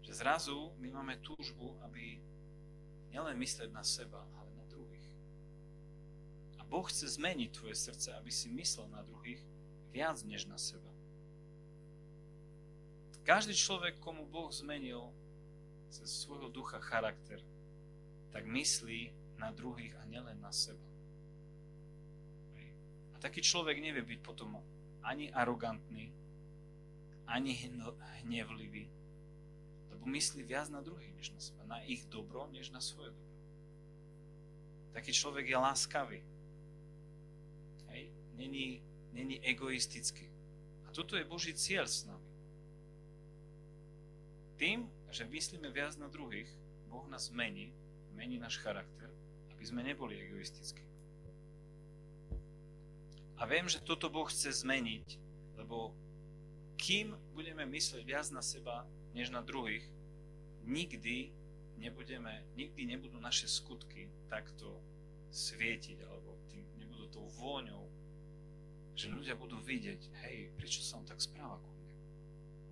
Že 0.05 0.13
zrazu 0.15 0.59
my 0.79 0.89
máme 0.95 1.19
túžbu, 1.25 1.75
aby 1.83 2.21
nielen 3.11 3.39
myslieť 3.39 3.71
na 3.71 3.83
seba, 3.83 4.23
ale 4.39 4.51
na 4.55 4.67
druhých. 4.71 5.09
A 6.59 6.63
Boh 6.67 6.87
chce 6.87 7.09
zmeniť 7.19 7.51
tvoje 7.55 7.75
srdce, 7.75 8.15
aby 8.15 8.31
si 8.31 8.51
myslel 8.53 8.91
na 8.91 9.03
druhých 9.03 9.41
viac 9.95 10.19
než 10.27 10.47
na 10.51 10.59
seba. 10.59 10.91
Každý 13.25 13.57
človek, 13.57 14.05
komu 14.05 14.29
Boh 14.29 14.53
zmenil 14.53 15.09
cez 15.89 16.13
svojho 16.13 16.53
ducha 16.53 16.77
charakter, 16.83 17.41
tak 18.35 18.45
myslí 18.45 19.15
na 19.41 19.49
druhých 19.55 19.97
a 19.97 20.05
nielen 20.05 20.37
na 20.45 20.53
seba. 20.53 20.94
Taký 23.25 23.41
človek 23.41 23.81
nevie 23.81 24.05
byť 24.05 24.21
potom 24.21 24.61
ani 25.01 25.33
arogantný, 25.33 26.13
ani 27.25 27.73
hnevlivý, 28.21 28.85
lebo 29.89 30.05
myslí 30.05 30.45
viac 30.45 30.69
na 30.69 30.85
druhých, 30.85 31.09
než 31.17 31.33
na 31.33 31.41
seba. 31.41 31.65
Na 31.65 31.81
ich 31.89 32.05
dobro, 32.13 32.45
než 32.53 32.69
na 32.69 32.85
svoje 32.85 33.17
dobro. 33.17 33.33
Taký 34.93 35.17
človek 35.17 35.49
je 35.49 35.57
láskavý. 35.57 36.21
Hej? 37.89 38.13
Není, 38.37 38.85
není 39.17 39.41
egoistický. 39.41 40.29
A 40.85 40.93
toto 40.93 41.17
je 41.17 41.25
Boží 41.25 41.57
cieľ 41.57 41.89
s 41.89 42.05
nami. 42.05 42.29
Tým, 44.61 44.85
že 45.09 45.25
myslíme 45.25 45.73
viac 45.73 45.97
na 45.97 46.13
druhých, 46.13 46.53
Boh 46.93 47.09
nás 47.09 47.33
mení, 47.33 47.73
mení 48.13 48.37
náš 48.37 48.61
charakter, 48.61 49.09
aby 49.57 49.65
sme 49.65 49.81
neboli 49.81 50.21
egoistickí. 50.21 50.94
A 53.45 53.49
viem, 53.53 53.69
že 53.69 53.77
toto 53.77 54.09
Boh 54.09 54.25
chce 54.25 54.65
zmeniť, 54.65 55.21
lebo 55.61 55.93
kým 56.81 57.13
budeme 57.37 57.69
myslieť 57.69 58.01
viac 58.01 58.33
na 58.33 58.41
seba, 58.41 58.89
než 59.13 59.29
na 59.29 59.45
druhých, 59.45 59.85
nikdy 60.65 61.29
nebudeme, 61.77 62.41
nikdy 62.57 62.89
nebudú 62.89 63.21
naše 63.21 63.45
skutky 63.45 64.09
takto 64.33 64.81
svietiť, 65.29 66.09
alebo 66.09 66.41
tým, 66.49 66.65
nebudú 66.81 67.05
tou 67.13 67.29
vôňou, 67.37 67.85
že 68.97 69.13
ľudia 69.13 69.37
budú 69.37 69.61
vidieť, 69.61 70.01
hej, 70.25 70.49
prečo 70.57 70.81
sa 70.81 70.97
on 70.97 71.05
tak 71.05 71.21
správa 71.21 71.61
ku 71.61 71.69
mne. 71.69 71.93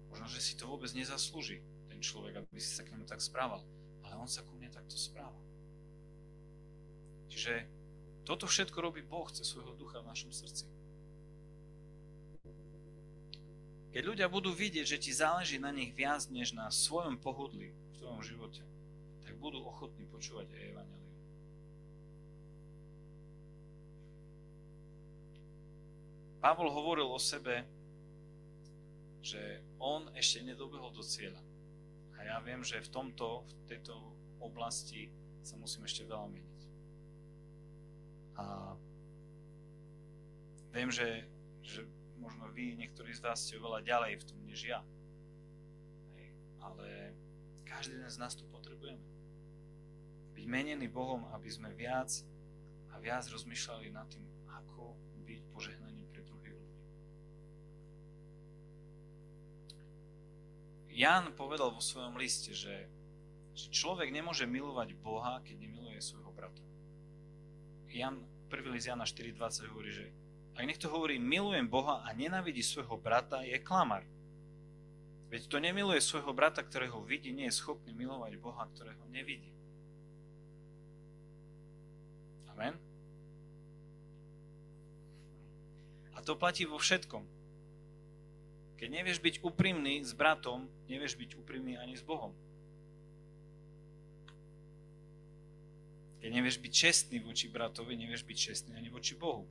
Možno, 0.09 0.25
že 0.33 0.41
si 0.41 0.57
to 0.57 0.65
vôbec 0.65 0.89
nezaslúži, 0.97 1.61
ten 1.93 2.01
človek, 2.01 2.41
aby 2.41 2.57
si 2.57 2.73
sa 2.73 2.81
k 2.81 2.97
nemu 2.97 3.05
tak 3.05 3.21
správal, 3.21 3.61
ale 4.09 4.17
on 4.17 4.25
sa 4.25 4.41
ku 4.41 4.57
mne 4.57 4.73
takto 4.73 4.97
správa. 4.97 5.37
Čiže 7.29 7.82
toto 8.23 8.47
všetko 8.47 8.79
robí 8.79 9.03
Boh 9.03 9.27
cez 9.31 9.51
svojho 9.51 9.75
ducha 9.75 9.99
v 9.99 10.11
našom 10.11 10.31
srdci. 10.31 10.67
Keď 13.93 14.03
ľudia 14.09 14.29
budú 14.31 14.57
vidieť, 14.57 14.89
že 14.89 15.03
ti 15.03 15.13
záleží 15.13 15.61
na 15.61 15.69
nich 15.69 15.93
viac 15.93 16.25
než 16.33 16.57
na 16.57 16.73
svojom 16.73 17.21
pohodlí 17.21 17.77
v 17.77 17.95
tvojom 18.01 18.25
živote, 18.25 18.65
tak 19.21 19.37
budú 19.37 19.61
ochotní 19.69 20.09
počúvať 20.09 20.49
aj 20.49 20.65
Evangelium. 20.73 21.03
Pavol 26.41 26.73
hovoril 26.73 27.07
o 27.07 27.21
sebe, 27.21 27.63
že 29.23 29.63
on 29.79 30.11
ešte 30.19 30.43
nedobehol 30.43 30.91
do 30.91 31.05
cieľa. 31.05 31.39
A 32.19 32.27
ja 32.27 32.37
viem, 32.43 32.67
že 32.67 32.83
v 32.83 32.91
tomto, 32.91 33.47
v 33.47 33.63
tejto 33.71 33.95
oblasti 34.43 35.07
sa 35.47 35.55
musím 35.55 35.87
ešte 35.87 36.03
veľa 36.03 36.27
meniť. 36.27 36.52
A 38.37 38.75
viem, 40.73 40.89
že, 40.89 41.29
že 41.61 41.85
možno 42.17 42.49
vy, 42.49 42.79
niektorí 42.79 43.13
z 43.13 43.21
vás 43.21 43.45
ste 43.45 43.61
oveľa 43.61 43.85
ďalej 43.85 44.23
v 44.23 44.25
tom, 44.25 44.39
než 44.49 44.65
ja. 44.65 44.81
Hej. 46.17 46.29
Ale 46.65 46.89
každý 47.69 47.99
z 48.09 48.17
nás 48.17 48.33
to 48.33 48.49
potrebujeme. 48.49 49.03
Byť 50.33 50.45
menený 50.49 50.89
Bohom, 50.89 51.29
aby 51.37 51.49
sme 51.53 51.75
viac 51.77 52.09
a 52.93 52.99
viac 52.99 53.27
rozmýšľali 53.29 53.93
nad 53.93 54.09
tým, 54.09 54.25
ako 54.49 54.97
byť 55.29 55.41
požehnaním 55.53 56.09
pre 56.09 56.25
druhých 56.25 56.57
ľudí. 56.57 56.81
Jan 60.93 61.33
povedal 61.37 61.73
vo 61.73 61.81
svojom 61.81 62.17
liste, 62.17 62.53
že, 62.53 62.89
že 63.53 63.67
človek 63.73 64.09
nemôže 64.13 64.49
milovať 64.49 64.97
Boha, 65.01 65.41
keď 65.45 65.69
nemiluje 65.69 66.01
svojho 66.01 66.33
brata. 66.33 66.72
Jan 67.95 68.17
1. 68.49 68.73
list 68.73 68.89
Jana 68.89 69.05
4.20 69.05 69.73
hovorí, 69.73 69.91
že 69.93 70.07
ak 70.53 70.69
niekto 70.69 70.93
hovorí, 70.93 71.17
milujem 71.17 71.65
Boha 71.65 72.05
a 72.05 72.13
nenávidí 72.13 72.61
svojho 72.61 73.01
brata, 73.01 73.41
je 73.41 73.57
klamar. 73.57 74.05
Veď 75.33 75.49
to 75.49 75.57
nemiluje 75.57 75.97
svojho 76.05 76.37
brata, 76.37 76.61
ktorého 76.61 77.01
vidí, 77.01 77.33
nie 77.33 77.49
je 77.49 77.57
schopný 77.57 77.97
milovať 77.97 78.37
Boha, 78.37 78.69
ktorého 78.77 79.01
nevidí. 79.09 79.49
Amen? 82.53 82.77
A 86.13 86.21
to 86.21 86.37
platí 86.37 86.69
vo 86.69 86.77
všetkom. 86.77 87.25
Keď 88.77 88.89
nevieš 88.93 89.25
byť 89.25 89.35
úprimný 89.41 90.05
s 90.05 90.13
bratom, 90.13 90.69
nevieš 90.85 91.17
byť 91.17 91.41
úprimný 91.41 91.81
ani 91.81 91.97
s 91.97 92.05
Bohom. 92.05 92.37
Keď 96.23 96.31
nevieš 96.31 96.63
byť 96.63 96.71
čestný 96.71 97.19
voči 97.19 97.51
bratovi, 97.51 97.99
nevieš 97.99 98.23
byť 98.23 98.39
čestný 98.39 98.79
ani 98.79 98.87
voči 98.95 99.19
Bohu. 99.19 99.43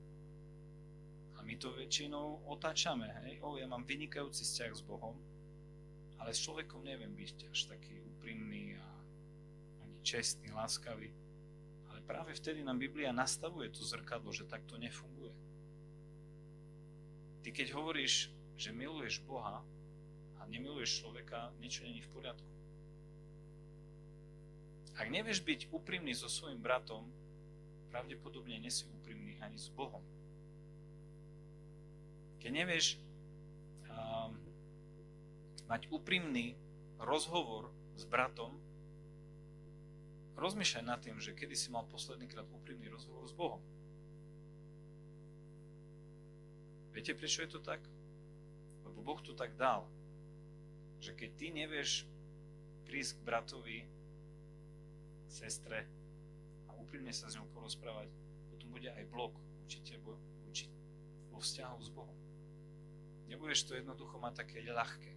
A 1.36 1.44
my 1.44 1.60
to 1.60 1.76
väčšinou 1.76 2.48
otáčame, 2.48 3.12
hej, 3.28 3.44
o, 3.44 3.60
ja 3.60 3.68
mám 3.68 3.84
vynikajúci 3.84 4.48
vzťah 4.48 4.72
s 4.72 4.80
Bohom, 4.80 5.20
ale 6.16 6.32
s 6.32 6.40
človekom 6.48 6.80
neviem 6.88 7.12
byť 7.12 7.52
až 7.52 7.76
taký 7.76 8.00
úprimný 8.16 8.80
a 8.80 8.88
ani 9.84 10.00
čestný, 10.00 10.48
láskavý. 10.56 11.12
Ale 11.92 12.00
práve 12.08 12.32
vtedy 12.40 12.64
nám 12.64 12.80
Biblia 12.80 13.12
nastavuje 13.12 13.68
to 13.68 13.84
zrkadlo, 13.84 14.32
že 14.32 14.48
takto 14.48 14.80
nefunguje. 14.80 15.36
Ty 17.44 17.52
keď 17.52 17.76
hovoríš, 17.76 18.32
že 18.56 18.72
miluješ 18.72 19.20
Boha 19.28 19.60
a 20.40 20.42
nemiluješ 20.48 21.04
človeka, 21.04 21.52
niečo 21.60 21.84
není 21.84 22.00
v 22.00 22.14
poriadku. 22.16 22.51
Ak 24.96 25.08
nevieš 25.08 25.42
byť 25.44 25.72
úprimný 25.72 26.12
so 26.12 26.28
svojim 26.28 26.60
bratom, 26.60 27.08
pravdepodobne 27.92 28.56
nesi 28.60 28.88
úprimný 28.88 29.36
ani 29.44 29.60
s 29.60 29.68
Bohom. 29.72 30.04
Keď 32.40 32.52
nevieš 32.52 32.98
um, 33.92 34.34
mať 35.68 35.92
úprimný 35.92 36.56
rozhovor 36.98 37.70
s 38.00 38.04
bratom, 38.08 38.56
rozmýšľaj 40.40 40.84
nad 40.88 41.00
tým, 41.04 41.22
že 41.22 41.38
kedy 41.38 41.54
si 41.54 41.70
mal 41.70 41.86
posledný 41.86 42.26
krát 42.26 42.50
úprimný 42.50 42.90
rozhovor 42.90 43.28
s 43.30 43.36
Bohom. 43.36 43.62
Viete, 46.92 47.16
prečo 47.16 47.46
je 47.46 47.56
to 47.56 47.62
tak? 47.64 47.80
Lebo 48.84 49.00
Boh 49.06 49.22
to 49.24 49.32
tak 49.38 49.56
dal. 49.56 49.88
Že 51.00 51.16
keď 51.16 51.30
ty 51.40 51.48
nevieš 51.54 52.04
prísť 52.84 53.22
k 53.22 53.26
bratovi, 53.26 53.78
sestre 55.32 55.88
a 56.68 56.76
úprimne 56.76 57.16
sa 57.16 57.32
s 57.32 57.40
ňou 57.40 57.48
porozprávať, 57.56 58.12
potom 58.52 58.68
bude 58.76 58.92
aj 58.92 59.08
blok 59.08 59.34
určite 59.64 59.96
vo 60.04 60.20
vzťahu 61.42 61.78
s 61.82 61.90
Bohom. 61.90 62.18
Nebudeš 63.26 63.64
to 63.64 63.74
jednoducho 63.80 64.20
mať 64.20 64.46
také 64.46 64.62
ľahké. 64.62 65.16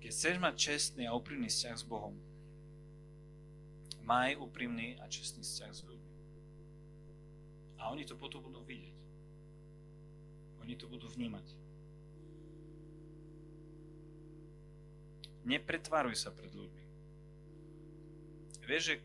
Keď 0.00 0.10
chceš 0.10 0.36
mať 0.38 0.54
čestný 0.56 1.04
a 1.06 1.14
úprimný 1.14 1.50
vzťah 1.52 1.76
s 1.78 1.84
Bohom, 1.86 2.14
maj 4.02 4.34
úprimný 4.38 4.98
a 4.98 5.06
čestný 5.06 5.42
vzťah 5.46 5.70
s 5.70 5.82
ľuďmi. 5.86 6.14
A 7.82 7.90
oni 7.90 8.06
to 8.06 8.14
potom 8.18 8.42
budú 8.42 8.62
vidieť. 8.66 8.96
Oni 10.62 10.74
to 10.78 10.86
budú 10.86 11.10
vnímať. 11.10 11.61
Nepretvaruj 15.42 16.14
sa 16.14 16.30
pred 16.30 16.50
ľuďmi. 16.54 16.84
Vieš, 18.62 18.82
že 18.94 18.96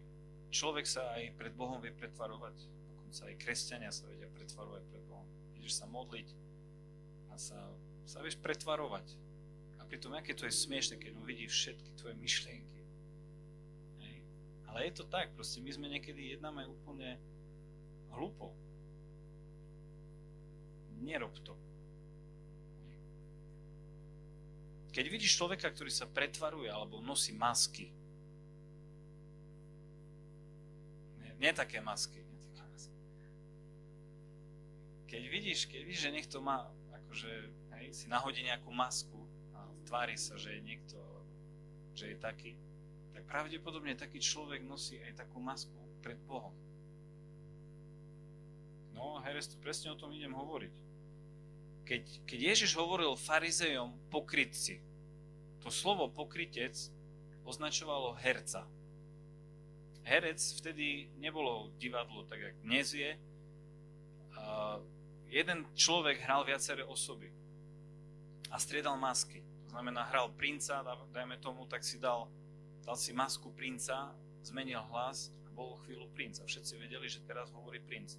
človek 0.53 0.85
sa 0.85 1.17
aj 1.17 1.33
pred 1.33 1.53
Bohom 1.57 1.81
vie 1.81 1.89
pretvarovať. 1.89 2.55
Dokonca 2.93 3.21
aj 3.25 3.35
kresťania 3.41 3.89
sa 3.89 4.05
vedia 4.05 4.29
pretvarovať 4.29 4.83
pred 4.85 5.03
Bohom. 5.09 5.25
Ideš 5.57 5.81
sa 5.81 5.89
modliť 5.89 6.27
a 7.33 7.35
sa, 7.41 7.57
sa 8.05 8.21
vieš 8.21 8.37
pretvarovať. 8.37 9.17
A 9.81 9.85
pritom, 9.89 10.13
aké 10.13 10.37
to 10.37 10.45
je 10.45 10.53
smiešne, 10.53 11.01
keď 11.01 11.17
on 11.17 11.25
vidí 11.25 11.49
všetky 11.49 11.89
tvoje 11.97 12.13
myšlienky. 12.21 12.81
Hej. 14.05 14.17
Ale 14.69 14.79
je 14.87 14.93
to 14.93 15.03
tak, 15.09 15.33
proste 15.33 15.57
my 15.59 15.71
sme 15.73 15.87
niekedy 15.89 16.37
jednáme 16.37 16.69
úplne 16.69 17.17
hlupo. 18.13 18.53
Nerob 21.01 21.33
to. 21.41 21.53
Keď 24.97 25.05
vidíš 25.13 25.37
človeka, 25.37 25.69
ktorý 25.69 25.93
sa 25.93 26.09
pretvaruje 26.09 26.73
alebo 26.73 26.97
nosí 27.05 27.29
masky, 27.37 27.93
Nie 31.37 31.53
také 31.53 31.77
masky. 31.81 32.17
Nie 32.17 32.41
také 32.57 32.65
masky. 32.73 32.97
Keď 35.07 35.23
vidíš, 35.29 35.59
keď 35.69 35.81
vidíš, 35.85 36.01
že 36.01 36.11
niekto 36.11 36.37
má, 36.41 36.65
akože, 37.05 37.31
hej, 37.77 37.85
si 37.93 38.05
nahodí 38.09 38.41
nejakú 38.41 38.73
masku 38.73 39.21
a 39.53 39.61
tvári 39.85 40.17
sa, 40.17 40.33
že 40.35 40.57
je 40.57 40.61
niekto, 40.65 40.97
že 41.93 42.11
je 42.13 42.17
taký, 42.17 42.57
tak 43.13 43.23
pravdepodobne 43.29 43.93
taký 43.93 44.17
človek 44.17 44.65
nosí 44.65 44.97
aj 45.05 45.23
takú 45.23 45.37
masku 45.37 45.77
pred 46.01 46.17
Bohom. 46.25 46.53
No, 48.97 49.21
Heres, 49.21 49.45
tu 49.45 49.61
presne 49.61 49.93
o 49.93 49.99
tom 49.99 50.09
idem 50.09 50.33
hovoriť. 50.33 50.73
Keď, 51.85 52.03
keď 52.25 52.39
Ježiš 52.51 52.73
hovoril 52.73 53.13
farizejom 53.13 53.93
pokrytci, 54.09 54.81
to 55.67 55.71
slovo 55.75 56.07
pokrytec 56.07 56.71
označovalo 57.43 58.15
herca 58.23 58.63
herec 60.07 60.39
vtedy 60.63 61.11
nebolo 61.19 61.67
divadlo 61.75 62.23
tak, 62.23 62.39
jak 62.39 62.55
dnes 62.63 62.95
je. 62.95 63.11
Uh, 64.37 64.79
jeden 65.27 65.67
človek 65.75 66.23
hral 66.23 66.47
viaceré 66.47 66.87
osoby 66.87 67.27
a 68.47 68.55
striedal 68.55 68.95
masky. 68.95 69.43
To 69.67 69.75
znamená, 69.75 70.07
hral 70.07 70.31
princa, 70.31 70.79
dajme 71.11 71.35
tomu, 71.43 71.67
tak 71.67 71.83
si 71.83 71.99
dal, 71.99 72.31
dal 72.87 72.95
si 72.95 73.11
masku 73.11 73.51
princa, 73.51 74.15
zmenil 74.47 74.79
hlas 74.95 75.27
a 75.43 75.51
bol 75.51 75.75
chvíľu 75.83 76.07
princ. 76.15 76.39
A 76.39 76.47
všetci 76.47 76.79
vedeli, 76.79 77.11
že 77.11 77.19
teraz 77.27 77.51
hovorí 77.51 77.83
princ. 77.83 78.15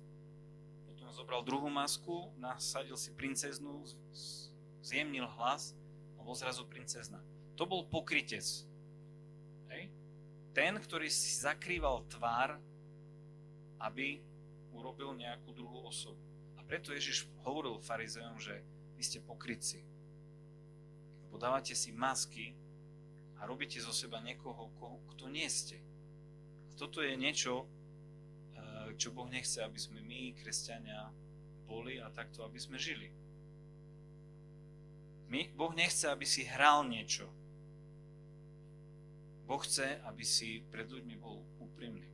Potom 0.84 1.09
zobral 1.16 1.40
druhú 1.40 1.72
masku, 1.72 2.28
nasadil 2.36 3.01
si 3.01 3.16
princeznú, 3.16 3.88
zjemnil 4.84 5.24
hlas 5.40 5.72
a 6.20 6.20
bol 6.20 6.36
zrazu 6.36 6.68
princezna. 6.68 7.24
To 7.59 7.66
bol 7.66 7.90
pokrytec. 7.90 8.46
Hej? 9.74 9.90
Ten, 10.54 10.78
ktorý 10.78 11.11
si 11.11 11.34
zakrýval 11.42 12.06
tvár, 12.06 12.54
aby 13.82 14.22
urobil 14.70 15.11
nejakú 15.18 15.50
druhú 15.50 15.82
osobu. 15.90 16.22
A 16.54 16.62
preto 16.62 16.94
Ježiš 16.94 17.26
hovoril 17.42 17.82
farizejom, 17.82 18.38
že 18.38 18.62
vy 18.94 19.02
ste 19.02 19.18
pokrytci. 19.18 19.82
Lebo 21.26 21.34
dávate 21.34 21.74
si 21.74 21.90
masky 21.90 22.54
a 23.38 23.46
robíte 23.46 23.82
zo 23.82 23.90
seba 23.90 24.22
niekoho, 24.22 24.70
kto 25.14 25.26
nie 25.26 25.46
ste. 25.50 25.82
A 26.70 26.72
toto 26.78 27.02
je 27.02 27.18
niečo, 27.18 27.66
čo 28.94 29.11
Boh 29.11 29.26
nechce, 29.26 29.62
aby 29.62 29.78
sme 29.78 29.98
my, 30.02 30.34
kresťania, 30.38 31.11
boli 31.66 31.98
a 31.98 32.09
takto, 32.11 32.46
aby 32.46 32.59
sme 32.59 32.78
žili. 32.78 33.11
My, 35.28 35.44
boh 35.52 35.76
nechce, 35.76 36.09
aby 36.09 36.24
si 36.24 36.48
hral 36.48 36.88
niečo. 36.88 37.28
Boh 39.49 39.64
chce, 39.64 39.96
aby 40.05 40.28
si 40.28 40.61
pred 40.68 40.84
ľuďmi 40.84 41.16
bol 41.16 41.40
úprimný. 41.57 42.05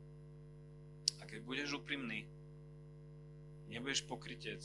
A 1.19 1.27
keď 1.27 1.43
budeš 1.43 1.83
úprimný, 1.83 2.31
nebudeš 3.67 4.07
pokrytec, 4.07 4.63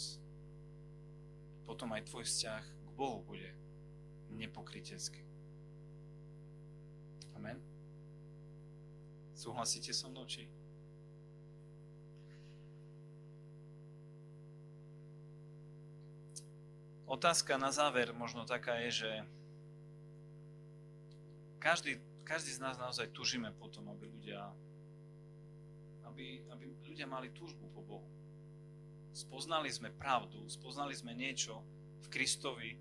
potom 1.65 1.89
aj 1.97 2.05
tvoj 2.05 2.29
vzťah 2.29 2.61
k 2.61 2.89
Bohu 2.93 3.25
bude 3.25 3.49
nepokrytecký. 4.29 5.25
Amen. 7.33 7.57
Súhlasíte 9.33 9.89
so 9.89 10.05
mnou, 10.13 10.29
či? 10.29 10.45
Otázka 17.09 17.57
na 17.57 17.73
záver 17.73 18.13
možno 18.13 18.45
taká 18.45 18.77
je, 18.85 19.01
že 19.01 19.11
každý, 21.57 21.97
každý 22.29 22.53
z 22.53 22.61
nás 22.61 22.77
naozaj 22.77 23.09
tužíme 23.09 23.49
potom, 23.57 23.89
aby 23.89 24.05
ľudia, 24.05 24.53
aby, 26.05 26.45
aby 26.53 26.63
ľudia 26.85 27.09
mali 27.09 27.33
túžbu 27.33 27.65
po 27.73 27.81
Bohu. 27.81 28.09
Spoznali 29.17 29.73
sme 29.73 29.89
pravdu, 29.89 30.45
spoznali 30.45 30.93
sme 30.93 31.17
niečo 31.17 31.65
v 32.05 32.07
Kristovi, 32.13 32.77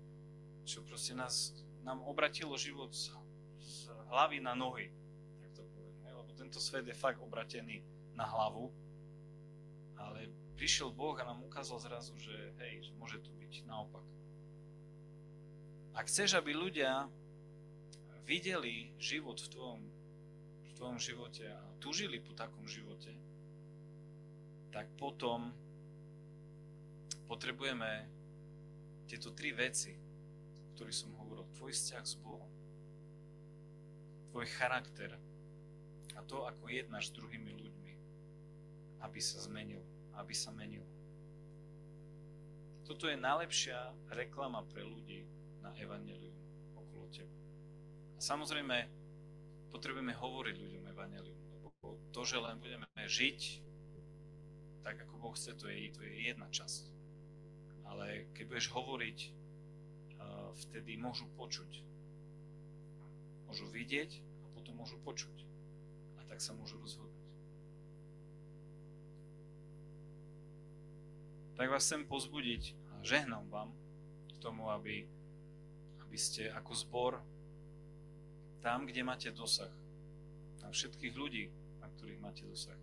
čo 0.69 0.85
proste 0.85 1.17
nás, 1.17 1.57
nám 1.81 2.05
obratilo 2.05 2.53
život 2.61 2.93
z, 2.93 3.09
z 3.57 3.89
hlavy 4.13 4.37
na 4.37 4.53
nohy, 4.53 4.93
tak 5.41 5.49
to 5.57 5.65
poviem. 5.73 5.97
Lebo 6.05 6.29
tento 6.37 6.61
svet 6.61 6.85
je 6.85 6.93
fakt 6.93 7.17
obratený 7.17 7.81
na 8.13 8.29
hlavu, 8.29 8.69
ale 9.97 10.29
prišiel 10.53 10.93
Boh 10.93 11.17
a 11.17 11.25
nám 11.25 11.41
ukázal 11.41 11.81
zrazu, 11.81 12.13
že 12.21 12.53
hej, 12.61 12.85
že 12.85 12.93
môže 13.01 13.17
to 13.17 13.33
byť 13.33 13.65
naopak. 13.65 14.05
Ak 15.97 16.05
chceš, 16.05 16.37
aby 16.37 16.53
ľudia 16.53 17.09
videli 18.25 18.91
život 18.99 19.39
v 19.39 19.47
tvojom, 19.47 19.81
v 20.65 20.71
tvojom 20.75 20.99
živote 20.99 21.45
a 21.47 21.59
tužili 21.79 22.19
po 22.19 22.33
takom 22.33 22.67
živote, 22.67 23.11
tak 24.69 24.87
potom 24.95 25.51
potrebujeme 27.25 28.09
tieto 29.09 29.33
tri 29.33 29.53
veci, 29.53 29.93
o 30.61 30.67
ktorých 30.77 30.97
som 30.97 31.11
hovoril. 31.17 31.45
Tvoj 31.57 31.73
vzťah 31.73 32.05
s 32.05 32.15
Bohom, 32.21 32.49
tvoj 34.29 34.45
charakter 34.55 35.17
a 36.13 36.21
to, 36.25 36.45
ako 36.45 36.69
jednáš 36.69 37.09
s 37.09 37.15
druhými 37.17 37.51
ľuďmi, 37.53 37.93
aby 39.01 39.19
sa 39.19 39.41
zmenil, 39.41 39.81
aby 40.17 40.33
sa 40.35 40.53
menil. 40.53 40.85
Toto 42.85 43.05
je 43.05 43.17
najlepšia 43.17 43.93
reklama 44.13 44.65
pre 44.65 44.81
ľudí, 44.81 45.25
na. 45.61 45.69
A 45.69 46.28
samozrejme, 48.19 48.77
potrebujeme 49.71 50.13
hovoriť 50.13 50.55
ľuďom 50.59 50.83
evanelium, 50.91 51.39
lebo 51.55 51.71
to, 52.11 52.21
že 52.27 52.37
len 52.37 52.59
budeme 52.59 52.85
žiť 52.95 53.39
tak, 54.83 54.99
ako 55.07 55.13
Boh 55.19 55.33
chce, 55.35 55.55
to 55.55 55.71
je, 55.71 55.91
to 55.91 56.03
je 56.03 56.31
jedna 56.31 56.47
časť. 56.51 56.91
Ale 57.89 58.29
keď 58.37 58.43
budeš 58.47 58.67
hovoriť, 58.69 59.17
vtedy 60.59 60.99
môžu 60.99 61.25
počuť. 61.39 61.71
Môžu 63.49 63.65
vidieť 63.71 64.19
a 64.19 64.47
potom 64.53 64.77
môžu 64.77 64.99
počuť. 65.01 65.47
A 66.19 66.27
tak 66.27 66.43
sa 66.43 66.53
môžu 66.53 66.77
rozhodnúť. 66.77 67.17
Tak 71.59 71.67
vás 71.67 71.83
chcem 71.83 72.07
pozbudiť 72.07 72.77
a 72.93 73.03
žehnám 73.03 73.51
vám 73.51 73.75
k 74.31 74.35
tomu, 74.39 74.71
aby 74.71 75.07
aby 76.09 76.17
ste 76.17 76.49
ako 76.49 76.73
zbor 76.73 77.11
tam, 78.59 78.85
kde 78.85 79.01
máte 79.03 79.29
dosah, 79.31 79.71
na 80.59 80.69
všetkých 80.69 81.13
ľudí, 81.15 81.45
na 81.79 81.87
ktorých 81.87 82.19
máte 82.19 82.43
dosah, 82.43 82.75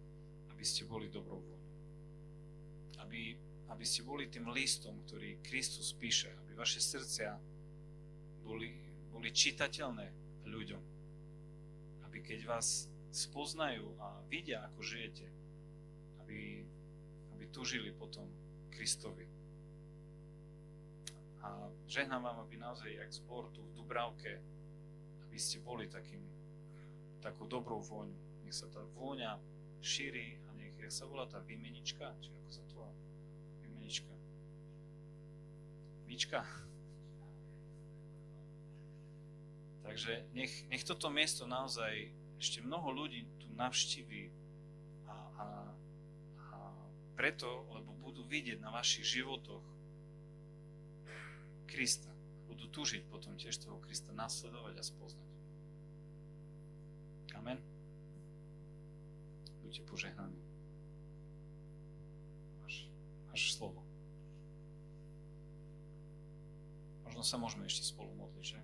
aby 0.53 0.65
ste 0.65 0.89
boli 0.89 1.13
dobrou 1.13 1.39
vôľou. 1.39 1.65
Aby, 3.05 3.37
aby 3.69 3.85
ste 3.85 4.03
boli 4.03 4.27
tým 4.33 4.49
listom, 4.51 4.97
ktorý 5.05 5.45
Kristus 5.45 5.93
píše, 5.93 6.33
aby 6.45 6.57
vaše 6.57 6.81
srdcia 6.81 7.37
boli, 8.43 8.73
boli 9.13 9.29
čitateľné 9.31 10.07
ľuďom. 10.49 10.83
Aby 12.09 12.19
keď 12.25 12.49
vás 12.49 12.89
spoznajú 13.13 14.01
a 14.01 14.21
vidia, 14.33 14.65
ako 14.65 14.81
žijete, 14.81 15.29
aby, 16.25 16.65
aby 17.37 17.45
tužili 17.53 17.93
potom 17.93 18.27
Kristovi 18.73 19.37
a 21.47 21.71
žehnám 21.87 22.23
vám, 22.23 22.39
aby 22.43 22.59
naozaj, 22.59 22.91
jak 22.91 23.13
zbor 23.13 23.49
tu 23.55 23.63
v 23.63 23.73
Dubravke, 23.79 24.43
aby 25.37 25.45
ste 25.45 25.61
boli 25.61 25.85
takým, 25.85 26.25
takou 27.21 27.45
dobrou 27.45 27.85
vôňou. 27.85 28.17
Nech 28.49 28.57
sa 28.57 28.73
tá 28.73 28.81
vôňa 28.97 29.37
šíri 29.85 30.41
a 30.49 30.57
nech, 30.57 30.73
sa 30.89 31.05
volá 31.05 31.29
tá 31.29 31.45
výmenička, 31.45 32.09
či 32.25 32.33
ako 32.33 32.49
sa 32.49 32.65
to 32.65 32.81
volá? 32.81 32.89
Výmenička. 33.61 34.17
Víčka. 36.09 36.41
Takže 39.85 40.25
nech, 40.33 40.65
nech 40.73 40.89
toto 40.89 41.13
miesto 41.13 41.45
naozaj 41.45 42.17
ešte 42.41 42.65
mnoho 42.65 42.97
ľudí 42.97 43.29
tu 43.37 43.45
navštíví 43.61 44.33
a, 45.05 45.17
a, 45.37 45.47
a 46.49 46.57
preto, 47.13 47.69
lebo 47.77 47.93
budú 48.01 48.25
vidieť 48.25 48.57
na 48.57 48.73
vašich 48.73 49.21
životoch 49.21 49.61
Krista. 51.69 52.17
Budú 52.47 52.71
túžiť 52.71 53.03
potom 53.11 53.35
tiež 53.35 53.59
toho 53.59 53.83
Krista 53.83 54.15
nasledovať 54.15 54.79
a 54.79 54.85
spoznať. 54.87 55.26
Buďte 59.67 59.83
požehnaní. 59.83 60.39
Máš, 62.63 62.87
máš 63.27 63.43
slovo. 63.59 63.83
Možno 67.03 67.27
sa 67.27 67.35
môžeme 67.35 67.67
ešte 67.67 67.83
spolu 67.83 68.15
modliť, 68.15 68.47
že? 68.47 68.61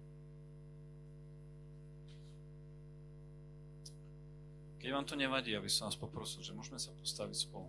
Keď 4.79 4.91
vám 4.95 5.03
to 5.03 5.19
nevadí, 5.19 5.51
aby 5.59 5.67
som 5.67 5.91
vás 5.91 5.99
poprosil, 5.99 6.47
že 6.47 6.55
môžeme 6.55 6.79
sa 6.79 6.95
postaviť 6.95 7.51
spolu. 7.51 7.67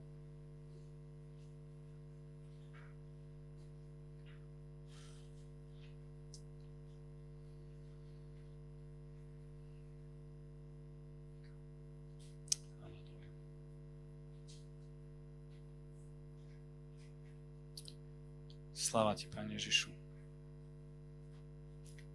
Sláva 18.84 19.16
Ti, 19.16 19.32
Pane 19.32 19.56
Ježišu. 19.56 19.96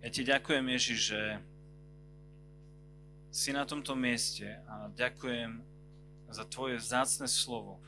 Ja 0.04 0.08
Ti 0.12 0.20
ďakujem, 0.20 0.68
Ježiš, 0.68 0.98
že 1.16 1.22
si 3.32 3.56
na 3.56 3.64
tomto 3.64 3.96
mieste 3.96 4.60
a 4.68 4.92
ďakujem 4.92 5.64
za 6.28 6.44
Tvoje 6.44 6.76
vzácne 6.76 7.24
slovo. 7.24 7.80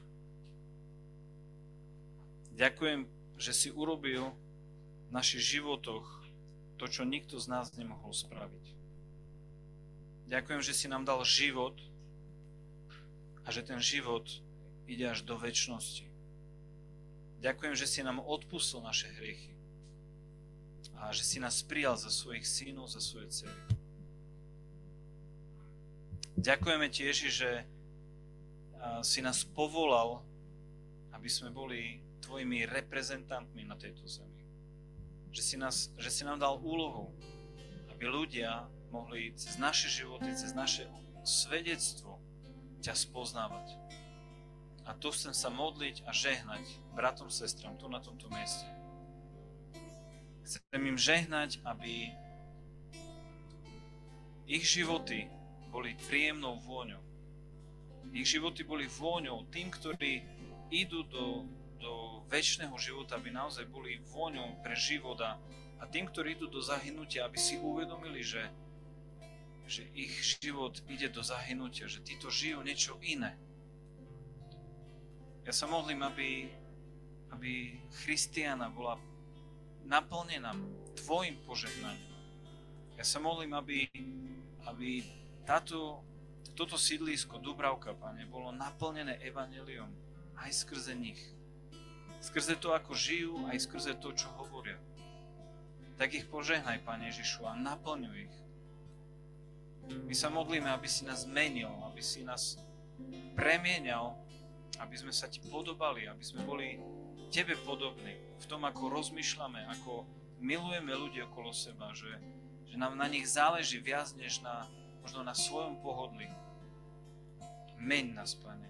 Ďakujem, 2.56 3.04
že 3.36 3.52
si 3.52 3.68
urobil 3.68 4.32
v 5.08 5.10
našich 5.12 5.44
životoch 5.44 6.24
to, 6.80 6.88
čo 6.88 7.04
nikto 7.04 7.36
z 7.36 7.52
nás 7.52 7.76
nemohol 7.76 8.16
spraviť. 8.16 8.64
Ďakujem, 10.32 10.60
že 10.64 10.72
si 10.72 10.88
nám 10.88 11.04
dal 11.04 11.20
život 11.20 11.76
a 13.44 13.52
že 13.52 13.60
ten 13.60 13.76
život 13.76 14.24
ide 14.88 15.04
až 15.04 15.20
do 15.28 15.36
väčšnosti. 15.36 16.09
Ďakujem, 17.40 17.72
že 17.72 17.88
si 17.88 18.00
nám 18.04 18.20
odpustil 18.20 18.84
naše 18.84 19.08
hriechy 19.16 19.56
a 21.00 21.08
že 21.16 21.24
si 21.24 21.40
nás 21.40 21.64
prijal 21.64 21.96
za 21.96 22.12
svojich 22.12 22.44
synov, 22.44 22.92
za 22.92 23.00
svoje 23.00 23.32
dcery. 23.32 23.60
Ďakujeme 26.36 26.88
tiež, 26.92 27.16
že 27.32 27.64
si 29.00 29.20
nás 29.24 29.44
povolal, 29.44 30.20
aby 31.16 31.28
sme 31.28 31.48
boli 31.52 32.04
tvojimi 32.20 32.68
reprezentantmi 32.68 33.64
na 33.64 33.76
tejto 33.76 34.04
zemi. 34.04 34.44
Že 35.32 35.42
si, 35.42 35.56
nás, 35.56 35.76
že 35.96 36.12
si 36.12 36.22
nám 36.24 36.40
dal 36.40 36.60
úlohu, 36.60 37.12
aby 37.92 38.04
ľudia 38.04 38.68
mohli 38.92 39.32
cez 39.36 39.56
naše 39.56 39.88
životy, 39.88 40.32
cez 40.36 40.52
naše 40.52 40.88
svedectvo 41.24 42.20
ťa 42.84 42.92
spoznávať. 42.96 43.76
A 44.88 44.96
tu 44.96 45.12
chcem 45.12 45.34
sa 45.36 45.52
modliť 45.52 46.04
a 46.08 46.10
žehnať 46.10 46.64
bratom, 46.96 47.28
sestram 47.28 47.76
tu 47.76 47.86
na 47.86 48.00
tomto 48.00 48.26
mieste. 48.32 48.66
Chcem 50.42 50.82
im 50.82 50.98
žehnať, 50.98 51.62
aby 51.62 52.10
ich 54.50 54.66
životy 54.66 55.30
boli 55.70 55.94
príjemnou 56.10 56.58
vôňou. 56.58 56.98
Ich 58.10 58.34
životy 58.34 58.66
boli 58.66 58.90
vôňou 58.90 59.46
tým, 59.54 59.70
ktorí 59.70 60.26
idú 60.74 61.06
do, 61.06 61.46
do 61.78 62.26
väčšného 62.26 62.74
života, 62.74 63.14
aby 63.14 63.30
naozaj 63.30 63.70
boli 63.70 64.02
vôňou 64.10 64.58
pre 64.66 64.74
život 64.74 65.22
a, 65.22 65.38
a 65.78 65.86
tým, 65.86 66.10
ktorí 66.10 66.34
idú 66.34 66.50
do 66.50 66.58
zahynutia, 66.58 67.30
aby 67.30 67.38
si 67.38 67.62
uvedomili, 67.62 68.26
že, 68.26 68.42
že 69.70 69.86
ich 69.94 70.10
život 70.42 70.82
ide 70.90 71.06
do 71.14 71.22
zahynutia, 71.22 71.86
že 71.86 72.02
títo 72.02 72.26
žijú 72.26 72.66
niečo 72.66 72.98
iné. 73.06 73.38
Ja 75.44 75.52
sa 75.56 75.64
modlím, 75.64 76.04
aby, 76.04 76.52
aby 77.32 77.80
Christiana 78.04 78.68
bola 78.68 79.00
naplnená 79.88 80.52
Tvojim 81.00 81.40
požehnaním. 81.48 82.12
Ja 83.00 83.04
sa 83.08 83.16
modlím, 83.24 83.56
aby, 83.56 83.88
aby 84.68 85.00
táto, 85.48 86.04
toto 86.52 86.76
sídlisko 86.76 87.40
Dubravka, 87.40 87.96
Pane, 87.96 88.28
bolo 88.28 88.52
naplnené 88.52 89.16
evaneliom 89.24 89.88
aj 90.36 90.50
skrze 90.52 90.92
nich. 90.92 91.20
Skrze 92.20 92.60
to, 92.60 92.76
ako 92.76 92.92
žijú, 92.92 93.48
aj 93.48 93.64
skrze 93.64 93.96
to, 93.96 94.12
čo 94.12 94.28
hovoria. 94.36 94.76
Tak 95.96 96.12
ich 96.12 96.28
požehnaj, 96.28 96.84
Pane 96.84 97.08
Ježišu, 97.08 97.48
a 97.48 97.56
naplňuj 97.56 98.28
ich. 98.28 98.36
My 100.04 100.12
sa 100.12 100.28
modlíme, 100.28 100.68
aby 100.68 100.86
si 100.86 101.08
nás 101.08 101.24
zmenil, 101.24 101.72
aby 101.88 102.04
si 102.04 102.20
nás 102.20 102.60
premienial, 103.32 104.20
aby 104.80 104.96
sme 104.96 105.12
sa 105.12 105.28
Ti 105.28 105.44
podobali, 105.44 106.08
aby 106.08 106.24
sme 106.24 106.42
boli 106.48 106.80
Tebe 107.30 107.54
podobní 107.62 108.16
v 108.42 108.46
tom, 108.48 108.66
ako 108.66 108.90
rozmýšľame, 108.90 109.68
ako 109.78 110.08
milujeme 110.42 110.90
ľudí 110.90 111.22
okolo 111.22 111.54
seba, 111.54 111.92
že, 111.94 112.10
že 112.66 112.74
nám 112.80 112.96
na 112.96 113.06
nich 113.06 113.28
záleží 113.28 113.78
viac, 113.78 114.10
než 114.16 114.40
na, 114.42 114.66
možno 115.04 115.22
na 115.22 115.36
svojom 115.36 115.78
pohodlí. 115.78 116.26
Meň 117.78 118.18
nás, 118.18 118.34
Pane. 118.34 118.68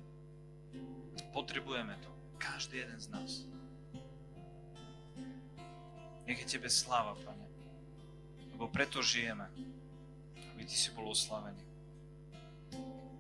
Potrebujeme 1.32 1.96
to. 2.02 2.10
Každý 2.38 2.82
jeden 2.84 3.00
z 3.00 3.08
nás. 3.10 3.30
Nech 6.26 6.38
je 6.42 6.46
Tebe 6.46 6.70
sláva, 6.70 7.16
Pane. 7.18 7.46
Lebo 8.54 8.68
preto 8.68 9.02
žijeme. 9.02 9.50
Aby 10.54 10.62
Ty 10.66 10.76
si 10.76 10.90
bol 10.94 11.10
oslavený. 11.10 11.64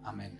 Amen. 0.06 0.36